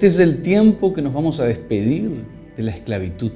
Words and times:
Este 0.00 0.06
es 0.06 0.18
el 0.18 0.40
tiempo 0.40 0.94
que 0.94 1.02
nos 1.02 1.12
vamos 1.12 1.40
a 1.40 1.44
despedir 1.44 2.24
de 2.56 2.62
la 2.62 2.70
esclavitud, 2.70 3.32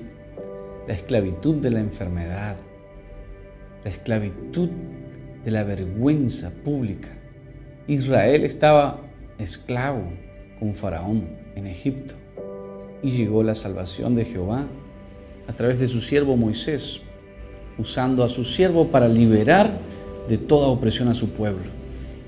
la 0.88 0.94
esclavitud 0.94 1.56
de 1.56 1.70
la 1.70 1.80
enfermedad, 1.80 2.56
la 3.84 3.90
esclavitud 3.90 4.70
de 5.44 5.50
la 5.50 5.62
vergüenza 5.62 6.50
pública. 6.64 7.10
Israel 7.86 8.44
estaba 8.44 9.02
esclavo 9.38 10.04
con 10.58 10.72
Faraón 10.72 11.36
en 11.54 11.66
Egipto 11.66 12.14
y 13.02 13.10
llegó 13.10 13.42
la 13.42 13.54
salvación 13.54 14.14
de 14.14 14.24
Jehová 14.24 14.66
a 15.46 15.52
través 15.52 15.78
de 15.78 15.88
su 15.88 16.00
siervo 16.00 16.34
Moisés, 16.34 17.02
usando 17.76 18.24
a 18.24 18.28
su 18.30 18.42
siervo 18.42 18.88
para 18.88 19.06
liberar 19.06 19.70
de 20.30 20.38
toda 20.38 20.68
opresión 20.68 21.08
a 21.08 21.14
su 21.14 21.28
pueblo. 21.28 21.66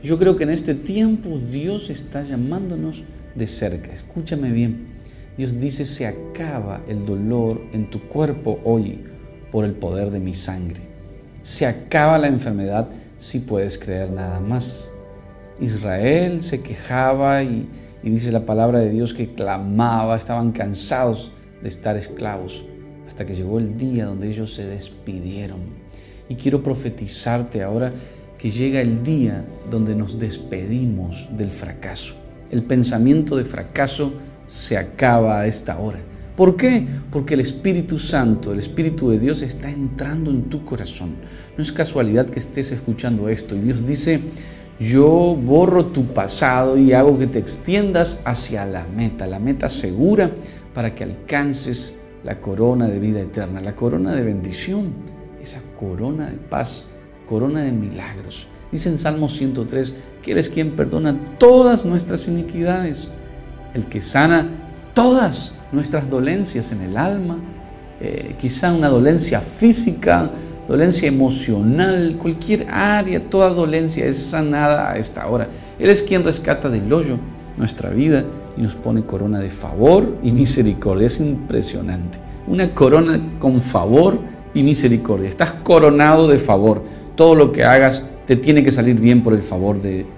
Yo 0.02 0.18
creo 0.18 0.36
que 0.36 0.44
en 0.44 0.50
este 0.50 0.74
tiempo 0.74 1.38
Dios 1.50 1.88
está 1.88 2.22
llamándonos 2.22 3.02
de 3.36 3.46
cerca. 3.46 3.92
Escúchame 3.92 4.50
bien. 4.50 4.96
Dios 5.36 5.60
dice, 5.60 5.84
se 5.84 6.06
acaba 6.06 6.80
el 6.88 7.04
dolor 7.04 7.60
en 7.72 7.90
tu 7.90 8.08
cuerpo 8.08 8.58
hoy 8.64 9.04
por 9.52 9.64
el 9.64 9.72
poder 9.72 10.10
de 10.10 10.20
mi 10.20 10.34
sangre. 10.34 10.80
Se 11.42 11.66
acaba 11.66 12.18
la 12.18 12.28
enfermedad 12.28 12.88
si 13.18 13.40
puedes 13.40 13.78
creer 13.78 14.10
nada 14.10 14.40
más. 14.40 14.90
Israel 15.60 16.42
se 16.42 16.62
quejaba 16.62 17.42
y, 17.42 17.68
y 18.02 18.10
dice 18.10 18.32
la 18.32 18.46
palabra 18.46 18.80
de 18.80 18.90
Dios 18.90 19.14
que 19.14 19.34
clamaba, 19.34 20.16
estaban 20.16 20.52
cansados 20.52 21.32
de 21.62 21.68
estar 21.68 21.96
esclavos, 21.96 22.64
hasta 23.06 23.24
que 23.24 23.34
llegó 23.34 23.58
el 23.58 23.78
día 23.78 24.06
donde 24.06 24.28
ellos 24.28 24.54
se 24.54 24.66
despidieron. 24.66 25.60
Y 26.28 26.34
quiero 26.34 26.62
profetizarte 26.62 27.62
ahora 27.62 27.92
que 28.38 28.50
llega 28.50 28.80
el 28.80 29.02
día 29.02 29.44
donde 29.70 29.94
nos 29.94 30.18
despedimos 30.18 31.28
del 31.36 31.50
fracaso 31.50 32.25
el 32.50 32.62
pensamiento 32.62 33.36
de 33.36 33.44
fracaso 33.44 34.12
se 34.46 34.76
acaba 34.76 35.40
a 35.40 35.46
esta 35.46 35.78
hora. 35.78 35.98
¿Por 36.36 36.56
qué? 36.56 36.86
Porque 37.10 37.34
el 37.34 37.40
Espíritu 37.40 37.98
Santo, 37.98 38.52
el 38.52 38.58
Espíritu 38.58 39.08
de 39.10 39.18
Dios 39.18 39.40
está 39.40 39.70
entrando 39.70 40.30
en 40.30 40.44
tu 40.44 40.64
corazón. 40.64 41.16
No 41.56 41.62
es 41.62 41.72
casualidad 41.72 42.26
que 42.26 42.38
estés 42.38 42.72
escuchando 42.72 43.30
esto. 43.30 43.56
Y 43.56 43.60
Dios 43.60 43.86
dice, 43.86 44.20
yo 44.78 45.34
borro 45.42 45.86
tu 45.86 46.12
pasado 46.12 46.76
y 46.76 46.92
hago 46.92 47.18
que 47.18 47.26
te 47.26 47.38
extiendas 47.38 48.20
hacia 48.26 48.66
la 48.66 48.86
meta, 48.94 49.26
la 49.26 49.38
meta 49.38 49.70
segura 49.70 50.30
para 50.74 50.94
que 50.94 51.04
alcances 51.04 51.96
la 52.22 52.40
corona 52.40 52.86
de 52.86 52.98
vida 52.98 53.20
eterna, 53.20 53.62
la 53.62 53.74
corona 53.74 54.14
de 54.14 54.22
bendición, 54.22 54.92
esa 55.40 55.62
corona 55.78 56.28
de 56.28 56.36
paz, 56.36 56.86
corona 57.26 57.62
de 57.62 57.72
milagros. 57.72 58.46
Dice 58.70 58.90
en 58.90 58.98
Salmo 58.98 59.30
103 59.30 59.94
que 60.26 60.32
Él 60.32 60.38
es 60.38 60.48
quien 60.48 60.72
perdona 60.72 61.14
todas 61.38 61.84
nuestras 61.84 62.26
iniquidades, 62.26 63.12
el 63.74 63.86
que 63.86 64.02
sana 64.02 64.48
todas 64.92 65.54
nuestras 65.70 66.10
dolencias 66.10 66.72
en 66.72 66.80
el 66.80 66.96
alma, 66.96 67.38
eh, 68.00 68.34
quizá 68.36 68.72
una 68.72 68.88
dolencia 68.88 69.40
física, 69.40 70.28
dolencia 70.66 71.06
emocional, 71.06 72.16
cualquier 72.20 72.66
área, 72.68 73.20
toda 73.20 73.50
dolencia 73.50 74.04
es 74.04 74.16
sanada 74.16 74.90
a 74.90 74.98
esta 74.98 75.28
hora. 75.28 75.46
Él 75.78 75.90
es 75.90 76.02
quien 76.02 76.24
rescata 76.24 76.68
del 76.68 76.92
hoyo 76.92 77.18
nuestra 77.56 77.90
vida 77.90 78.24
y 78.56 78.62
nos 78.62 78.74
pone 78.74 79.02
corona 79.02 79.38
de 79.38 79.48
favor 79.48 80.16
y 80.24 80.32
misericordia. 80.32 81.06
Es 81.06 81.20
impresionante. 81.20 82.18
Una 82.48 82.74
corona 82.74 83.20
con 83.38 83.60
favor 83.60 84.18
y 84.54 84.64
misericordia. 84.64 85.28
Estás 85.28 85.52
coronado 85.52 86.26
de 86.26 86.38
favor. 86.38 86.82
Todo 87.14 87.36
lo 87.36 87.52
que 87.52 87.62
hagas 87.62 88.02
te 88.26 88.34
tiene 88.34 88.64
que 88.64 88.72
salir 88.72 88.98
bien 88.98 89.22
por 89.22 89.32
el 89.32 89.42
favor 89.42 89.80
de 89.80 90.15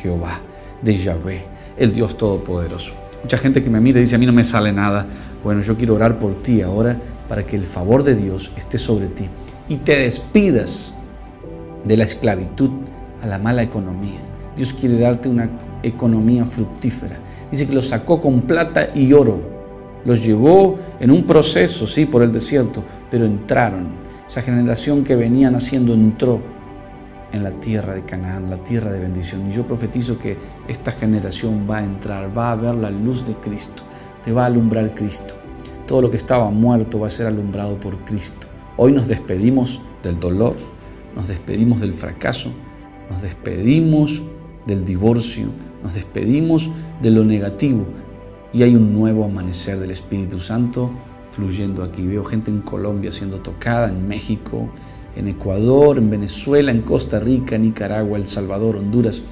Jehová, 0.00 0.40
de 0.82 0.96
Yahvé, 0.96 1.44
el 1.76 1.92
Dios 1.92 2.16
Todopoderoso. 2.16 2.94
Mucha 3.22 3.36
gente 3.36 3.62
que 3.62 3.70
me 3.70 3.80
mira 3.80 3.98
y 3.98 4.04
dice, 4.04 4.14
a 4.14 4.18
mí 4.18 4.26
no 4.26 4.32
me 4.32 4.44
sale 4.44 4.72
nada. 4.72 5.06
Bueno, 5.44 5.60
yo 5.60 5.76
quiero 5.76 5.94
orar 5.94 6.18
por 6.18 6.42
ti 6.42 6.62
ahora 6.62 6.96
para 7.28 7.44
que 7.44 7.56
el 7.56 7.64
favor 7.64 8.02
de 8.02 8.14
Dios 8.14 8.50
esté 8.56 8.78
sobre 8.78 9.06
ti 9.06 9.26
y 9.68 9.76
te 9.76 9.96
despidas 9.96 10.94
de 11.84 11.96
la 11.96 12.04
esclavitud 12.04 12.70
a 13.22 13.26
la 13.26 13.38
mala 13.38 13.62
economía. 13.62 14.18
Dios 14.56 14.72
quiere 14.72 14.98
darte 14.98 15.28
una 15.28 15.48
economía 15.82 16.44
fructífera. 16.44 17.16
Dice 17.50 17.66
que 17.66 17.74
los 17.74 17.88
sacó 17.88 18.20
con 18.20 18.42
plata 18.42 18.88
y 18.94 19.12
oro. 19.12 19.40
Los 20.04 20.24
llevó 20.24 20.78
en 20.98 21.10
un 21.10 21.24
proceso, 21.24 21.86
sí, 21.86 22.06
por 22.06 22.22
el 22.22 22.32
desierto, 22.32 22.82
pero 23.10 23.24
entraron. 23.26 23.88
Esa 24.26 24.42
generación 24.42 25.04
que 25.04 25.16
venía 25.16 25.50
naciendo 25.50 25.92
entró 25.92 26.40
en 27.32 27.44
la 27.44 27.50
tierra 27.52 27.94
de 27.94 28.04
Canaán, 28.04 28.50
la 28.50 28.56
tierra 28.56 28.92
de 28.92 29.00
bendición. 29.00 29.48
Y 29.48 29.52
yo 29.52 29.66
profetizo 29.66 30.18
que 30.18 30.36
esta 30.68 30.92
generación 30.92 31.66
va 31.70 31.78
a 31.78 31.84
entrar, 31.84 32.36
va 32.36 32.52
a 32.52 32.56
ver 32.56 32.74
la 32.74 32.90
luz 32.90 33.26
de 33.26 33.34
Cristo, 33.34 33.82
te 34.24 34.32
va 34.32 34.44
a 34.44 34.46
alumbrar 34.46 34.94
Cristo. 34.94 35.34
Todo 35.86 36.02
lo 36.02 36.10
que 36.10 36.16
estaba 36.16 36.50
muerto 36.50 37.00
va 37.00 37.06
a 37.06 37.10
ser 37.10 37.26
alumbrado 37.26 37.78
por 37.78 37.96
Cristo. 38.04 38.46
Hoy 38.76 38.92
nos 38.92 39.08
despedimos 39.08 39.80
del 40.02 40.18
dolor, 40.18 40.54
nos 41.14 41.28
despedimos 41.28 41.80
del 41.80 41.92
fracaso, 41.92 42.50
nos 43.10 43.22
despedimos 43.22 44.22
del 44.66 44.84
divorcio, 44.84 45.46
nos 45.82 45.94
despedimos 45.94 46.68
de 47.02 47.10
lo 47.10 47.24
negativo 47.24 47.84
y 48.52 48.62
hay 48.62 48.74
un 48.74 48.92
nuevo 48.92 49.24
amanecer 49.24 49.78
del 49.78 49.90
Espíritu 49.90 50.38
Santo 50.40 50.90
fluyendo 51.30 51.82
aquí. 51.82 52.06
Veo 52.06 52.24
gente 52.24 52.50
en 52.50 52.60
Colombia 52.60 53.10
siendo 53.10 53.38
tocada, 53.38 53.88
en 53.88 54.06
México, 54.06 54.68
en 55.20 55.28
Ecuador, 55.28 55.98
en 55.98 56.10
Venezuela, 56.10 56.70
en 56.70 56.82
Costa 56.82 57.20
Rica, 57.20 57.56
Nicaragua, 57.56 58.18
El 58.18 58.26
Salvador, 58.26 58.76
Honduras, 58.76 59.22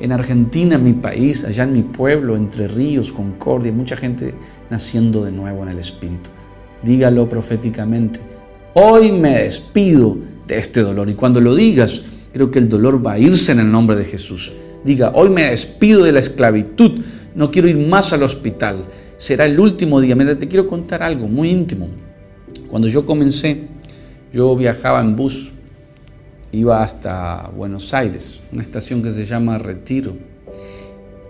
en 0.00 0.10
Argentina, 0.12 0.76
mi 0.76 0.94
país, 0.94 1.44
allá 1.44 1.64
en 1.64 1.72
mi 1.72 1.82
pueblo, 1.82 2.36
Entre 2.36 2.66
Ríos, 2.66 3.12
Concordia, 3.12 3.72
mucha 3.72 3.96
gente 3.96 4.34
naciendo 4.70 5.24
de 5.24 5.32
nuevo 5.32 5.62
en 5.62 5.68
el 5.68 5.78
Espíritu. 5.78 6.30
Dígalo 6.82 7.28
proféticamente. 7.28 8.20
Hoy 8.74 9.12
me 9.12 9.42
despido 9.42 10.16
de 10.46 10.58
este 10.58 10.82
dolor. 10.82 11.08
Y 11.08 11.14
cuando 11.14 11.40
lo 11.40 11.54
digas, 11.54 12.02
creo 12.32 12.50
que 12.50 12.58
el 12.58 12.68
dolor 12.68 13.06
va 13.06 13.12
a 13.12 13.18
irse 13.18 13.52
en 13.52 13.60
el 13.60 13.70
nombre 13.70 13.96
de 13.96 14.04
Jesús. 14.04 14.52
Diga, 14.84 15.12
hoy 15.14 15.30
me 15.30 15.50
despido 15.50 16.04
de 16.04 16.12
la 16.12 16.20
esclavitud. 16.20 17.00
No 17.34 17.50
quiero 17.50 17.68
ir 17.68 17.76
más 17.76 18.12
al 18.12 18.22
hospital. 18.22 18.84
Será 19.16 19.44
el 19.44 19.58
último 19.58 20.00
día. 20.00 20.16
Mira, 20.16 20.36
te 20.36 20.48
quiero 20.48 20.66
contar 20.66 21.02
algo 21.02 21.28
muy 21.28 21.50
íntimo. 21.50 21.88
Cuando 22.68 22.88
yo 22.88 23.06
comencé 23.06 23.73
yo 24.34 24.56
viajaba 24.56 25.00
en 25.00 25.14
bus, 25.14 25.54
iba 26.50 26.82
hasta 26.82 27.52
Buenos 27.56 27.94
Aires, 27.94 28.40
una 28.50 28.62
estación 28.62 29.00
que 29.00 29.12
se 29.12 29.24
llama 29.24 29.58
Retiro, 29.58 30.14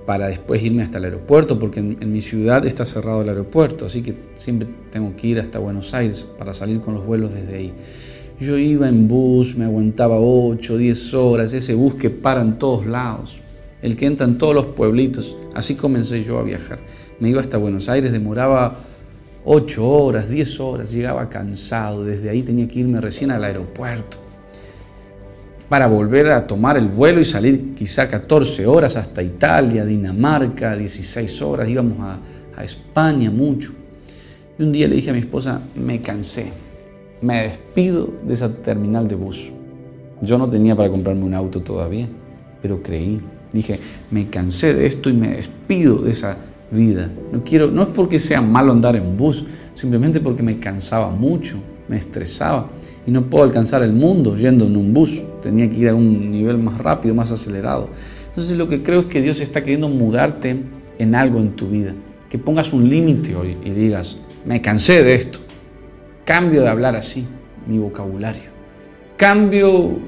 para 0.07 0.29
después 0.29 0.63
irme 0.63 0.83
hasta 0.83 0.97
el 0.97 1.05
aeropuerto, 1.05 1.59
porque 1.59 1.81
en, 1.81 2.11
mi 2.11 2.23
ciudad 2.23 2.65
está 2.65 2.87
cerrado 2.87 3.21
el 3.21 3.29
aeropuerto, 3.29 3.85
así 3.85 4.01
que 4.01 4.15
siempre 4.33 4.69
tengo 4.91 5.15
que 5.17 5.27
ir 5.27 5.39
hasta 5.39 5.59
Buenos 5.59 5.93
Aires 5.93 6.27
para 6.39 6.55
salir 6.55 6.81
con 6.81 6.95
los 6.95 7.05
vuelos 7.05 7.35
desde 7.35 7.55
ahí. 7.55 7.73
Yo 8.41 8.57
iba 8.57 8.89
en 8.89 9.07
bus, 9.07 9.55
me 9.55 9.67
aguantaba 9.67 10.19
8, 10.19 10.79
10 10.79 11.13
horas, 11.13 11.53
ese 11.53 11.75
bus 11.75 11.97
que 11.97 12.09
para 12.09 12.41
en 12.41 12.59
todos 12.59 12.87
lados, 12.87 13.37
el 13.83 13.97
que 13.97 14.07
entra 14.07 14.25
en 14.25 14.39
todos 14.39 14.55
los 14.55 14.65
pueblitos, 14.65 15.37
así 15.55 15.75
comencé 15.75 16.25
yo 16.25 16.39
a 16.39 16.43
viajar. 16.43 16.79
Me 17.21 17.29
iba 17.29 17.43
hasta 17.43 17.59
Buenos 17.59 17.91
Aires, 17.91 18.13
demoraba 18.13 18.79
ocho 19.45 19.89
horas, 19.89 20.29
diez 20.29 20.59
horas, 20.61 20.91
llegaba 20.91 21.29
cansado, 21.29 22.05
desde 22.05 22.31
ahí 22.31 22.43
tenía 22.43 22.67
que 22.67 22.81
irme 22.81 23.01
recién 23.01 23.31
al 23.31 23.45
aeropuerto 23.45 24.25
para 25.69 25.87
volver 25.87 26.31
a 26.31 26.47
tomar 26.47 26.77
el 26.77 26.89
vuelo 26.89 27.21
y 27.21 27.25
salir 27.25 27.75
quizá 27.75 28.09
14 28.09 28.67
horas 28.67 28.97
hasta 28.97 29.23
Italia, 29.23 29.85
Dinamarca, 29.85 30.77
16 30.77 31.43
horas, 31.43 31.69
íbamos 31.69 31.99
a, 32.01 32.19
a 32.57 32.65
España 32.65 33.31
mucho. 33.31 33.73
Y 34.59 34.63
un 34.63 34.73
día 34.73 34.87
le 34.87 34.97
dije 34.97 35.11
a 35.11 35.13
mi 35.13 35.21
esposa, 35.21 35.61
me 35.75 36.01
cansé, 36.01 36.47
me 37.23 37.43
despido 37.43 38.09
de 38.25 38.35
esa 38.35 38.53
terminal 38.53 39.09
de 39.09 39.15
bus. 39.15 39.51
Yo 40.21 40.39
no 40.39 40.49
tenía 40.49 40.77
para 40.77 40.91
comprarme 40.91 41.25
un 41.25 41.35
auto 41.35 41.61
todavía, 41.61 42.09
pero 42.63 42.83
creí. 42.83 43.21
Dije, 43.53 43.79
me 44.11 44.27
cansé 44.27 44.75
de 44.75 44.87
esto 44.87 45.11
y 45.11 45.13
me 45.13 45.29
despido 45.29 45.99
de 45.99 46.11
esa 46.11 46.37
vida. 46.71 47.11
No 47.33 47.43
quiero, 47.45 47.71
no 47.71 47.83
es 47.83 47.89
porque 47.89 48.19
sea 48.19 48.41
malo 48.41 48.73
andar 48.73 48.97
en 48.97 49.17
bus, 49.17 49.45
simplemente 49.75 50.21
porque 50.21 50.43
me 50.43 50.59
cansaba 50.59 51.11
mucho, 51.11 51.59
me 51.89 51.97
estresaba 51.97 52.69
y 53.07 53.11
no 53.11 53.27
puedo 53.27 53.45
alcanzar 53.45 53.83
el 53.83 53.93
mundo 53.93 54.37
yendo 54.37 54.67
en 54.67 54.77
un 54.77 54.95
bus. 54.95 55.23
Tenía 55.43 55.69
que 55.69 55.77
ir 55.77 55.89
a 55.89 55.95
un 55.95 56.31
nivel 56.31 56.59
más 56.59 56.79
rápido, 56.79 57.15
más 57.15 57.31
acelerado. 57.31 57.89
Entonces 58.29 58.57
lo 58.57 58.69
que 58.69 58.83
creo 58.83 59.01
es 59.01 59.07
que 59.07 59.21
Dios 59.21 59.41
está 59.41 59.61
queriendo 59.61 59.89
mudarte 59.89 60.63
en 60.99 61.15
algo 61.15 61.39
en 61.39 61.51
tu 61.51 61.69
vida. 61.69 61.93
Que 62.29 62.39
pongas 62.39 62.73
un 62.73 62.89
límite 62.89 63.37
hoy 63.37 63.57
y 63.65 63.71
digas, 63.71 64.19
me 64.45 64.61
cansé 64.61 65.03
de 65.03 65.15
esto. 65.15 65.39
Cambio 66.25 66.63
de 66.63 66.69
hablar 66.69 66.97
así, 66.97 67.27
mi 67.67 67.79
vocabulario. 67.79 68.55
Cambio 69.17 69.99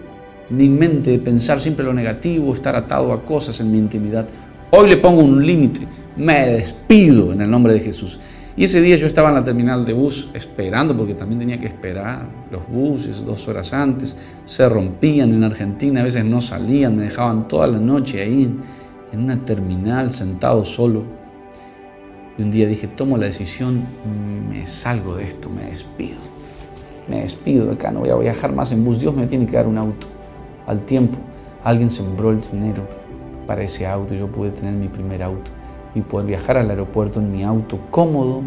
mi 0.48 0.68
mente 0.68 1.10
de 1.10 1.18
pensar 1.18 1.60
siempre 1.60 1.84
lo 1.84 1.92
negativo, 1.92 2.54
estar 2.54 2.76
atado 2.76 3.12
a 3.12 3.24
cosas 3.24 3.60
en 3.60 3.70
mi 3.70 3.78
intimidad. 3.78 4.26
Hoy 4.70 4.88
le 4.88 4.96
pongo 4.96 5.22
un 5.22 5.44
límite. 5.44 5.80
Me 6.16 6.46
despido 6.46 7.34
en 7.34 7.42
el 7.42 7.50
nombre 7.50 7.74
de 7.74 7.80
Jesús. 7.80 8.18
Y 8.56 8.64
ese 8.64 8.80
día 8.80 8.96
yo 8.96 9.06
estaba 9.06 9.28
en 9.28 9.34
la 9.34 9.44
terminal 9.44 9.84
de 9.84 9.92
bus 9.92 10.30
esperando, 10.32 10.96
porque 10.96 11.12
también 11.12 11.38
tenía 11.38 11.60
que 11.60 11.66
esperar 11.66 12.26
los 12.50 12.66
buses 12.66 13.22
dos 13.22 13.46
horas 13.48 13.74
antes. 13.74 14.16
Se 14.46 14.66
rompían 14.66 15.34
en 15.34 15.44
Argentina, 15.44 16.00
a 16.00 16.04
veces 16.04 16.24
no 16.24 16.40
salían, 16.40 16.96
me 16.96 17.02
dejaban 17.02 17.48
toda 17.48 17.66
la 17.66 17.78
noche 17.78 18.22
ahí 18.22 18.50
en 19.12 19.20
una 19.20 19.44
terminal 19.44 20.10
sentado 20.10 20.64
solo. 20.64 21.02
Y 22.38 22.42
un 22.42 22.50
día 22.50 22.66
dije, 22.66 22.86
tomo 22.86 23.18
la 23.18 23.26
decisión, 23.26 23.84
me 24.48 24.64
salgo 24.64 25.16
de 25.16 25.24
esto, 25.24 25.50
me 25.50 25.64
despido. 25.70 26.16
Me 27.08 27.20
despido 27.20 27.66
de 27.66 27.74
acá, 27.74 27.90
no 27.90 28.00
voy 28.00 28.08
a 28.08 28.16
viajar 28.16 28.54
más 28.54 28.72
en 28.72 28.82
bus. 28.84 29.00
Dios 29.00 29.14
me 29.14 29.26
tiene 29.26 29.44
que 29.44 29.56
dar 29.56 29.66
un 29.66 29.76
auto. 29.76 30.06
Al 30.66 30.82
tiempo, 30.86 31.18
alguien 31.62 31.90
sembró 31.90 32.30
el 32.30 32.40
dinero 32.40 32.88
para 33.46 33.62
ese 33.62 33.86
auto 33.86 34.14
y 34.14 34.18
yo 34.18 34.28
pude 34.28 34.50
tener 34.50 34.72
mi 34.72 34.88
primer 34.88 35.22
auto 35.22 35.55
y 35.96 36.02
poder 36.02 36.26
viajar 36.26 36.58
al 36.58 36.68
aeropuerto 36.68 37.20
en 37.20 37.32
mi 37.32 37.42
auto 37.42 37.78
cómodo, 37.90 38.42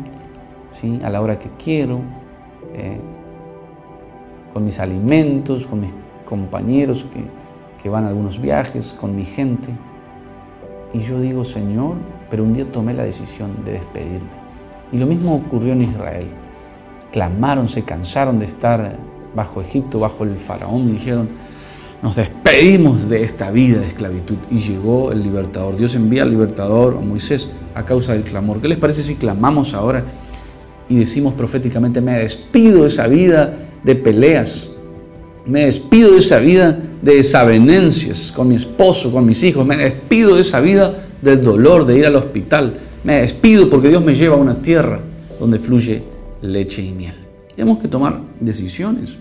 ¿sí? 0.72 1.02
a 1.04 1.10
la 1.10 1.20
hora 1.20 1.40
que 1.40 1.50
quiero, 1.58 2.00
eh, 2.76 3.02
con 4.54 4.64
mis 4.64 4.80
alimentos, 4.80 5.66
con 5.66 5.82
mis 5.82 5.92
compañeros 6.26 7.08
que, 7.12 7.24
que 7.82 7.90
van 7.90 8.06
a 8.06 8.10
algunos 8.10 8.40
viajes, 8.40 8.96
con 8.98 9.16
mi 9.16 9.26
gente. 9.26 9.70
Y 10.94 11.00
yo 11.00 11.20
digo, 11.20 11.44
Señor, 11.44 11.96
pero 12.30 12.44
un 12.44 12.54
día 12.54 12.72
tomé 12.72 12.94
la 12.94 13.04
decisión 13.04 13.64
de 13.66 13.74
despedirme. 13.74 14.30
Y 14.92 15.00
lo 15.00 15.08
mismo 15.08 15.36
ocurrió 15.36 15.74
en 15.74 15.82
Israel. 15.82 16.28
Clamaron, 17.12 17.68
se 17.68 17.82
cansaron 17.84 18.38
de 18.38 18.46
estar 18.46 18.96
bajo 19.34 19.60
Egipto, 19.62 20.00
bajo 20.00 20.24
el 20.24 20.36
faraón, 20.36 20.92
dijeron, 20.92 21.30
nos 22.02 22.16
despedimos 22.16 23.10
de 23.10 23.24
esta 23.24 23.52
vida 23.52 23.82
de 23.82 23.88
esclavitud 23.88 24.38
y 24.50 24.58
llegó 24.58 25.12
el 25.12 25.22
libertador. 25.22 25.78
Dios 25.78 25.96
envía 25.96 26.24
al 26.24 26.30
libertador 26.30 26.98
a 26.98 27.02
Moisés 27.02 27.50
a 27.76 27.84
causa 27.84 28.14
del 28.14 28.24
clamor. 28.24 28.62
¿Qué 28.62 28.68
les 28.70 28.78
parece 28.78 29.04
si 29.04 29.16
clamamos 29.16 29.74
ahora 29.74 30.04
y 30.90 30.96
decimos 30.96 31.36
proféticamente, 31.36 32.02
me 32.02 32.14
despido 32.14 32.82
de 32.82 32.88
esa 32.88 33.08
vida 33.08 33.54
de 33.84 33.96
peleas, 33.96 34.70
me 35.46 35.66
despido 35.66 36.14
de 36.14 36.18
esa 36.18 36.40
vida 36.40 36.78
de 37.02 37.16
desavenencias 37.16 38.32
con 38.36 38.48
mi 38.48 38.56
esposo, 38.56 39.12
con 39.12 39.26
mis 39.26 39.44
hijos, 39.44 39.66
me 39.66 39.78
despido 39.78 40.36
de 40.36 40.42
esa 40.42 40.60
vida 40.60 41.06
del 41.22 41.44
dolor 41.44 41.86
de 41.86 42.00
ir 42.00 42.06
al 42.08 42.16
hospital, 42.16 42.78
me 43.04 43.22
despido 43.22 43.70
porque 43.70 43.90
Dios 43.90 44.04
me 44.04 44.16
lleva 44.16 44.36
a 44.36 44.40
una 44.40 44.62
tierra 44.62 45.00
donde 45.40 45.60
fluye 45.60 46.02
leche 46.42 46.82
y 46.82 46.92
miel. 46.92 47.14
Tenemos 47.56 47.80
que 47.80 47.88
tomar 47.88 48.20
decisiones. 48.40 49.16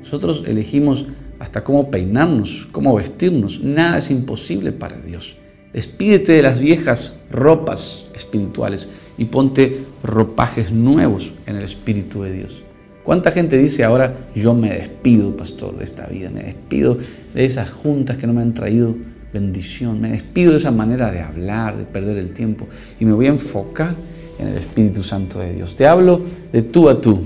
Nosotros 0.00 0.44
elegimos 0.46 1.06
hasta 1.44 1.62
cómo 1.62 1.90
peinarnos, 1.90 2.66
cómo 2.72 2.94
vestirnos. 2.94 3.62
Nada 3.62 3.98
es 3.98 4.10
imposible 4.10 4.72
para 4.72 4.96
Dios. 4.96 5.36
Despídete 5.74 6.32
de 6.32 6.42
las 6.42 6.58
viejas 6.58 7.20
ropas 7.30 8.06
espirituales 8.14 8.88
y 9.18 9.26
ponte 9.26 9.80
ropajes 10.02 10.72
nuevos 10.72 11.32
en 11.46 11.56
el 11.56 11.64
Espíritu 11.64 12.22
de 12.22 12.32
Dios. 12.32 12.62
¿Cuánta 13.04 13.30
gente 13.30 13.58
dice 13.58 13.84
ahora, 13.84 14.30
yo 14.34 14.54
me 14.54 14.70
despido, 14.70 15.36
pastor, 15.36 15.76
de 15.76 15.84
esta 15.84 16.06
vida? 16.06 16.30
Me 16.30 16.44
despido 16.44 16.96
de 17.34 17.44
esas 17.44 17.68
juntas 17.68 18.16
que 18.16 18.26
no 18.26 18.32
me 18.32 18.40
han 18.40 18.54
traído 18.54 18.94
bendición. 19.30 20.00
Me 20.00 20.12
despido 20.12 20.52
de 20.52 20.58
esa 20.58 20.70
manera 20.70 21.10
de 21.10 21.20
hablar, 21.20 21.76
de 21.76 21.84
perder 21.84 22.16
el 22.16 22.32
tiempo. 22.32 22.66
Y 22.98 23.04
me 23.04 23.12
voy 23.12 23.26
a 23.26 23.30
enfocar 23.30 23.94
en 24.38 24.48
el 24.48 24.56
Espíritu 24.56 25.02
Santo 25.02 25.40
de 25.40 25.52
Dios. 25.52 25.74
Te 25.74 25.86
hablo 25.86 26.22
de 26.50 26.62
tú 26.62 26.88
a 26.88 26.98
tú. 26.98 27.20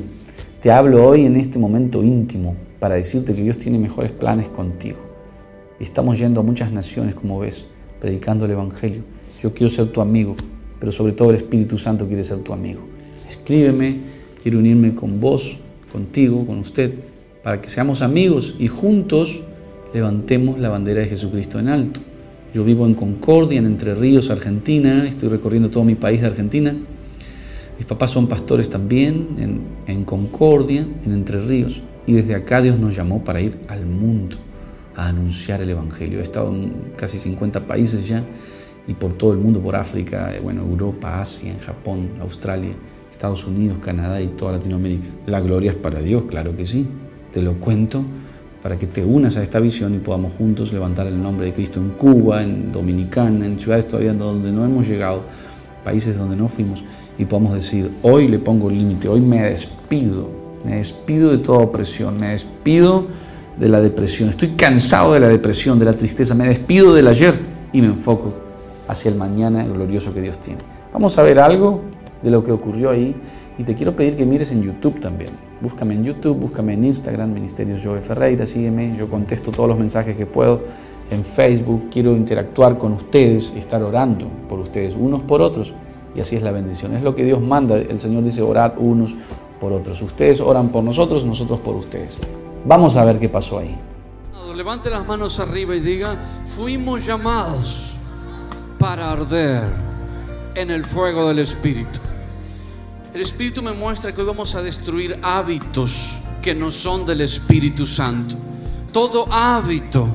Te 0.61 0.73
hablo 0.73 1.07
hoy 1.07 1.23
en 1.23 1.37
este 1.37 1.61
momento 1.61 2.03
íntimo 2.03 2.57
para 2.79 2.95
decirte 2.97 3.35
que 3.35 3.43
Dios 3.43 3.59
tiene 3.59 3.79
mejores 3.79 4.13
planes 4.13 4.49
contigo. 4.49 4.99
Y 5.81 5.85
estamos 5.85 6.19
yendo 6.19 6.41
a 6.41 6.45
muchas 6.45 6.73
naciones, 6.73 7.15
como 7.15 7.39
ves, 7.41 7.67
predicando 8.01 8.45
el 8.45 8.53
Evangelio. 8.53 9.03
Yo 9.41 9.55
quiero 9.55 9.73
ser 9.73 9.89
tu 9.89 10.01
amigo, 10.01 10.37
pero 10.81 10.93
sobre 10.93 11.13
todo 11.13 11.31
el 11.31 11.37
Espíritu 11.37 11.79
Santo 11.79 12.07
quiere 12.07 12.25
ser 12.25 12.39
tu 12.39 12.53
amigo. 12.53 12.81
Escríbeme, 13.29 13.97
quiero 14.43 14.59
unirme 14.59 14.95
con 14.95 15.21
vos, 15.21 15.57
contigo, 15.93 16.47
con 16.47 16.59
usted, 16.59 16.95
para 17.43 17.61
que 17.61 17.69
seamos 17.69 18.03
amigos 18.03 18.55
y 18.59 18.69
juntos 18.69 19.43
levantemos 19.95 20.59
la 20.59 20.69
bandera 20.69 21.01
de 21.01 21.07
Jesucristo 21.07 21.59
en 21.59 21.69
alto. 21.69 22.01
Yo 22.55 22.65
vivo 22.65 22.87
en 22.87 22.95
Concordia, 22.95 23.59
en 23.59 23.67
Entre 23.67 23.95
Ríos, 23.95 24.31
Argentina, 24.31 25.07
estoy 25.07 25.29
recorriendo 25.29 25.71
todo 25.71 25.85
mi 25.85 25.95
país 25.95 26.21
de 26.21 26.29
Argentina. 26.29 26.75
Mis 27.79 27.87
papás 27.87 28.11
son 28.11 28.27
pastores 28.27 28.69
también 28.69 29.29
en, 29.39 29.61
en 29.87 30.05
Concordia, 30.05 30.87
en 31.05 31.13
Entre 31.13 31.41
Ríos. 31.41 31.83
Y 32.09 32.15
desde 32.15 32.35
acá 32.35 32.63
Dios 32.63 32.79
nos 32.79 32.97
llamó 32.97 33.23
para 33.23 33.39
ir 33.39 33.59
al 33.69 33.85
mundo 33.85 34.39
a 34.97 35.09
anunciar 35.09 35.61
el 35.61 35.69
Evangelio. 35.69 36.21
He 36.21 36.23
estado 36.23 36.51
en 36.51 36.93
casi 36.97 37.19
50 37.19 37.67
países 37.67 38.09
ya 38.09 38.25
y 38.87 38.95
por 38.95 39.13
todo 39.13 39.35
el 39.35 39.39
mundo, 39.39 39.61
por 39.61 39.77
África, 39.77 40.35
eh, 40.35 40.41
bueno, 40.41 40.63
Europa, 40.63 41.21
Asia, 41.21 41.55
Japón, 41.67 42.13
Australia, 42.23 42.71
Estados 43.11 43.47
Unidos, 43.47 43.77
Canadá 43.83 44.23
y 44.23 44.29
toda 44.29 44.53
Latinoamérica. 44.53 45.07
La 45.27 45.43
gloria 45.43 45.73
es 45.73 45.77
para 45.77 46.01
Dios, 46.01 46.23
claro 46.31 46.57
que 46.57 46.65
sí. 46.65 46.87
Te 47.31 47.43
lo 47.43 47.61
cuento 47.61 48.03
para 48.63 48.79
que 48.79 48.87
te 48.87 49.05
unas 49.05 49.37
a 49.37 49.43
esta 49.43 49.61
visión 49.61 49.95
y 49.95 49.99
podamos 49.99 50.33
juntos 50.39 50.73
levantar 50.73 51.09
el 51.09 51.23
nombre 51.23 51.45
de 51.45 51.53
Cristo 51.53 51.79
en 51.79 51.91
Cuba, 51.91 52.43
en 52.43 52.73
Dominicana, 52.73 53.45
en 53.45 53.61
ciudades 53.61 53.87
todavía 53.87 54.15
donde 54.15 54.51
no 54.51 54.65
hemos 54.65 54.89
llegado, 54.89 55.25
países 55.85 56.17
donde 56.17 56.37
no 56.37 56.49
fuimos, 56.49 56.83
y 57.19 57.27
podamos 57.27 57.53
decir, 57.53 57.91
hoy 58.01 58.29
le 58.29 58.39
pongo 58.39 58.71
límite, 58.71 59.09
hoy 59.09 59.21
me 59.21 59.43
despido 59.43 60.38
me 60.65 60.77
despido 60.77 61.31
de 61.31 61.39
toda 61.39 61.59
opresión, 61.59 62.17
me 62.19 62.31
despido 62.31 63.07
de 63.59 63.69
la 63.69 63.81
depresión. 63.81 64.29
Estoy 64.29 64.51
cansado 64.51 65.13
de 65.15 65.21
la 65.21 65.29
depresión, 65.29 65.79
de 65.79 65.85
la 65.85 65.93
tristeza. 65.93 66.35
Me 66.35 66.49
despido 66.49 66.95
del 66.95 67.09
ayer 67.09 67.41
y 67.73 67.81
me 67.81 67.89
enfoco 67.89 68.33
hacia 68.87 69.11
el 69.11 69.17
mañana 69.17 69.65
glorioso 69.65 70.15
que 70.15 70.21
Dios 70.21 70.39
tiene. 70.39 70.61
Vamos 70.93 71.19
a 71.19 71.23
ver 71.23 71.39
algo 71.39 71.83
de 72.23 72.31
lo 72.31 72.45
que 72.45 72.53
ocurrió 72.53 72.91
ahí 72.91 73.15
y 73.59 73.65
te 73.65 73.75
quiero 73.75 73.95
pedir 73.95 74.17
que 74.17 74.25
mires 74.25 74.53
en 74.53 74.63
YouTube 74.63 75.01
también. 75.01 75.31
Búscame 75.61 75.95
en 75.95 76.05
YouTube, 76.05 76.37
búscame 76.39 76.75
en 76.75 76.85
Instagram, 76.85 77.33
Ministerios 77.33 77.81
Joe 77.83 78.01
Ferreira, 78.01 78.47
sígueme, 78.47 78.95
yo 78.97 79.09
contesto 79.09 79.51
todos 79.51 79.69
los 79.69 79.79
mensajes 79.79 80.17
que 80.17 80.25
puedo 80.25 80.61
en 81.11 81.25
Facebook, 81.25 81.89
quiero 81.91 82.13
interactuar 82.13 82.79
con 82.79 82.93
ustedes 82.93 83.53
estar 83.57 83.83
orando 83.83 84.29
por 84.49 84.61
ustedes, 84.61 84.95
unos 84.95 85.23
por 85.23 85.43
otros, 85.43 85.75
y 86.15 86.21
así 86.21 86.37
es 86.37 86.43
la 86.43 86.53
bendición. 86.53 86.95
Es 86.95 87.03
lo 87.03 87.15
que 87.15 87.25
Dios 87.25 87.41
manda, 87.41 87.77
el 87.77 87.99
Señor 87.99 88.23
dice, 88.25 88.43
orad 88.43 88.75
unos 88.79 89.17
por 89.61 89.73
otros. 89.73 90.01
Ustedes 90.03 90.41
oran 90.41 90.69
por 90.71 90.83
nosotros, 90.83 91.25
nosotros 91.25 91.61
por 91.61 91.77
ustedes. 91.77 92.19
Vamos 92.65 92.97
a 92.97 93.05
ver 93.05 93.19
qué 93.19 93.29
pasó 93.29 93.59
ahí. 93.59 93.77
Levante 94.55 94.91
las 94.91 95.07
manos 95.07 95.39
arriba 95.39 95.77
y 95.77 95.81
diga, 95.81 96.43
fuimos 96.45 97.07
llamados 97.07 97.93
para 98.77 99.13
arder 99.13 99.63
en 100.57 100.73
el 100.73 100.85
fuego 100.85 101.29
del 101.29 101.39
Espíritu. 101.39 102.01
El 103.15 103.21
Espíritu 103.21 103.63
me 103.63 103.73
muestra 103.73 104.11
que 104.11 104.21
hoy 104.21 104.27
vamos 104.27 104.57
a 104.57 104.63
destruir 104.63 105.17
hábitos 105.23 106.19
que 106.43 106.57
no 106.57 106.73
son 106.73 107.07
del 107.07 107.21
Espíritu 107.21 107.87
Santo. 107.87 108.35
Todo 108.93 109.33
hábito, 109.33 110.09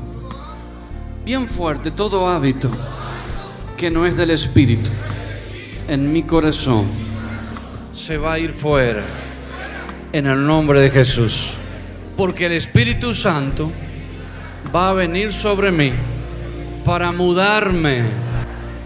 bien 1.24 1.48
fuerte, 1.48 1.92
todo 1.92 2.28
hábito 2.28 2.70
que 3.78 3.90
no 3.90 4.06
es 4.06 4.18
del 4.18 4.32
Espíritu, 4.32 4.90
en 5.88 6.12
mi 6.12 6.24
corazón 6.24 6.86
se 7.94 8.18
va 8.18 8.34
a 8.34 8.40
ir 8.40 8.52
fuera 8.52 9.23
en 10.14 10.28
el 10.28 10.46
nombre 10.46 10.80
de 10.80 10.92
Jesús. 10.92 11.54
Porque 12.16 12.46
el 12.46 12.52
Espíritu 12.54 13.16
Santo 13.16 13.72
va 14.74 14.90
a 14.90 14.94
venir 14.94 15.34
sobre 15.34 15.72
mí 15.72 15.92
para 16.86 17.12
mudarme 17.12 18.04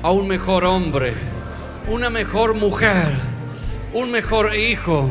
a 0.02 0.10
un 0.12 0.28
mejor 0.28 0.64
hombre, 0.64 1.14
una 1.90 2.10
mejor 2.10 2.56
mujer, 2.56 3.10
un 3.94 4.10
mejor 4.10 4.56
hijo, 4.56 5.10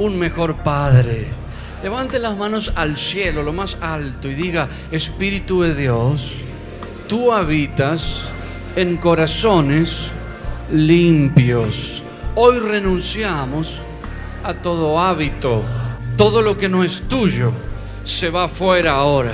un 0.00 0.18
mejor 0.18 0.64
padre. 0.64 1.26
Levante 1.80 2.18
las 2.18 2.36
manos 2.36 2.76
al 2.76 2.96
cielo, 2.96 3.44
lo 3.44 3.52
más 3.52 3.82
alto, 3.82 4.28
y 4.28 4.34
diga, 4.34 4.68
Espíritu 4.90 5.62
de 5.62 5.76
Dios, 5.76 6.38
tú 7.08 7.32
habitas 7.32 8.24
en 8.74 8.96
corazones 8.96 10.08
limpios. 10.72 12.02
Hoy 12.34 12.58
renunciamos 12.58 13.82
a 14.46 14.54
todo 14.54 15.00
hábito. 15.00 15.64
Todo 16.16 16.40
lo 16.40 16.56
que 16.56 16.68
no 16.68 16.84
es 16.84 17.08
tuyo 17.08 17.52
se 18.04 18.30
va 18.30 18.48
fuera 18.48 18.92
ahora. 18.92 19.32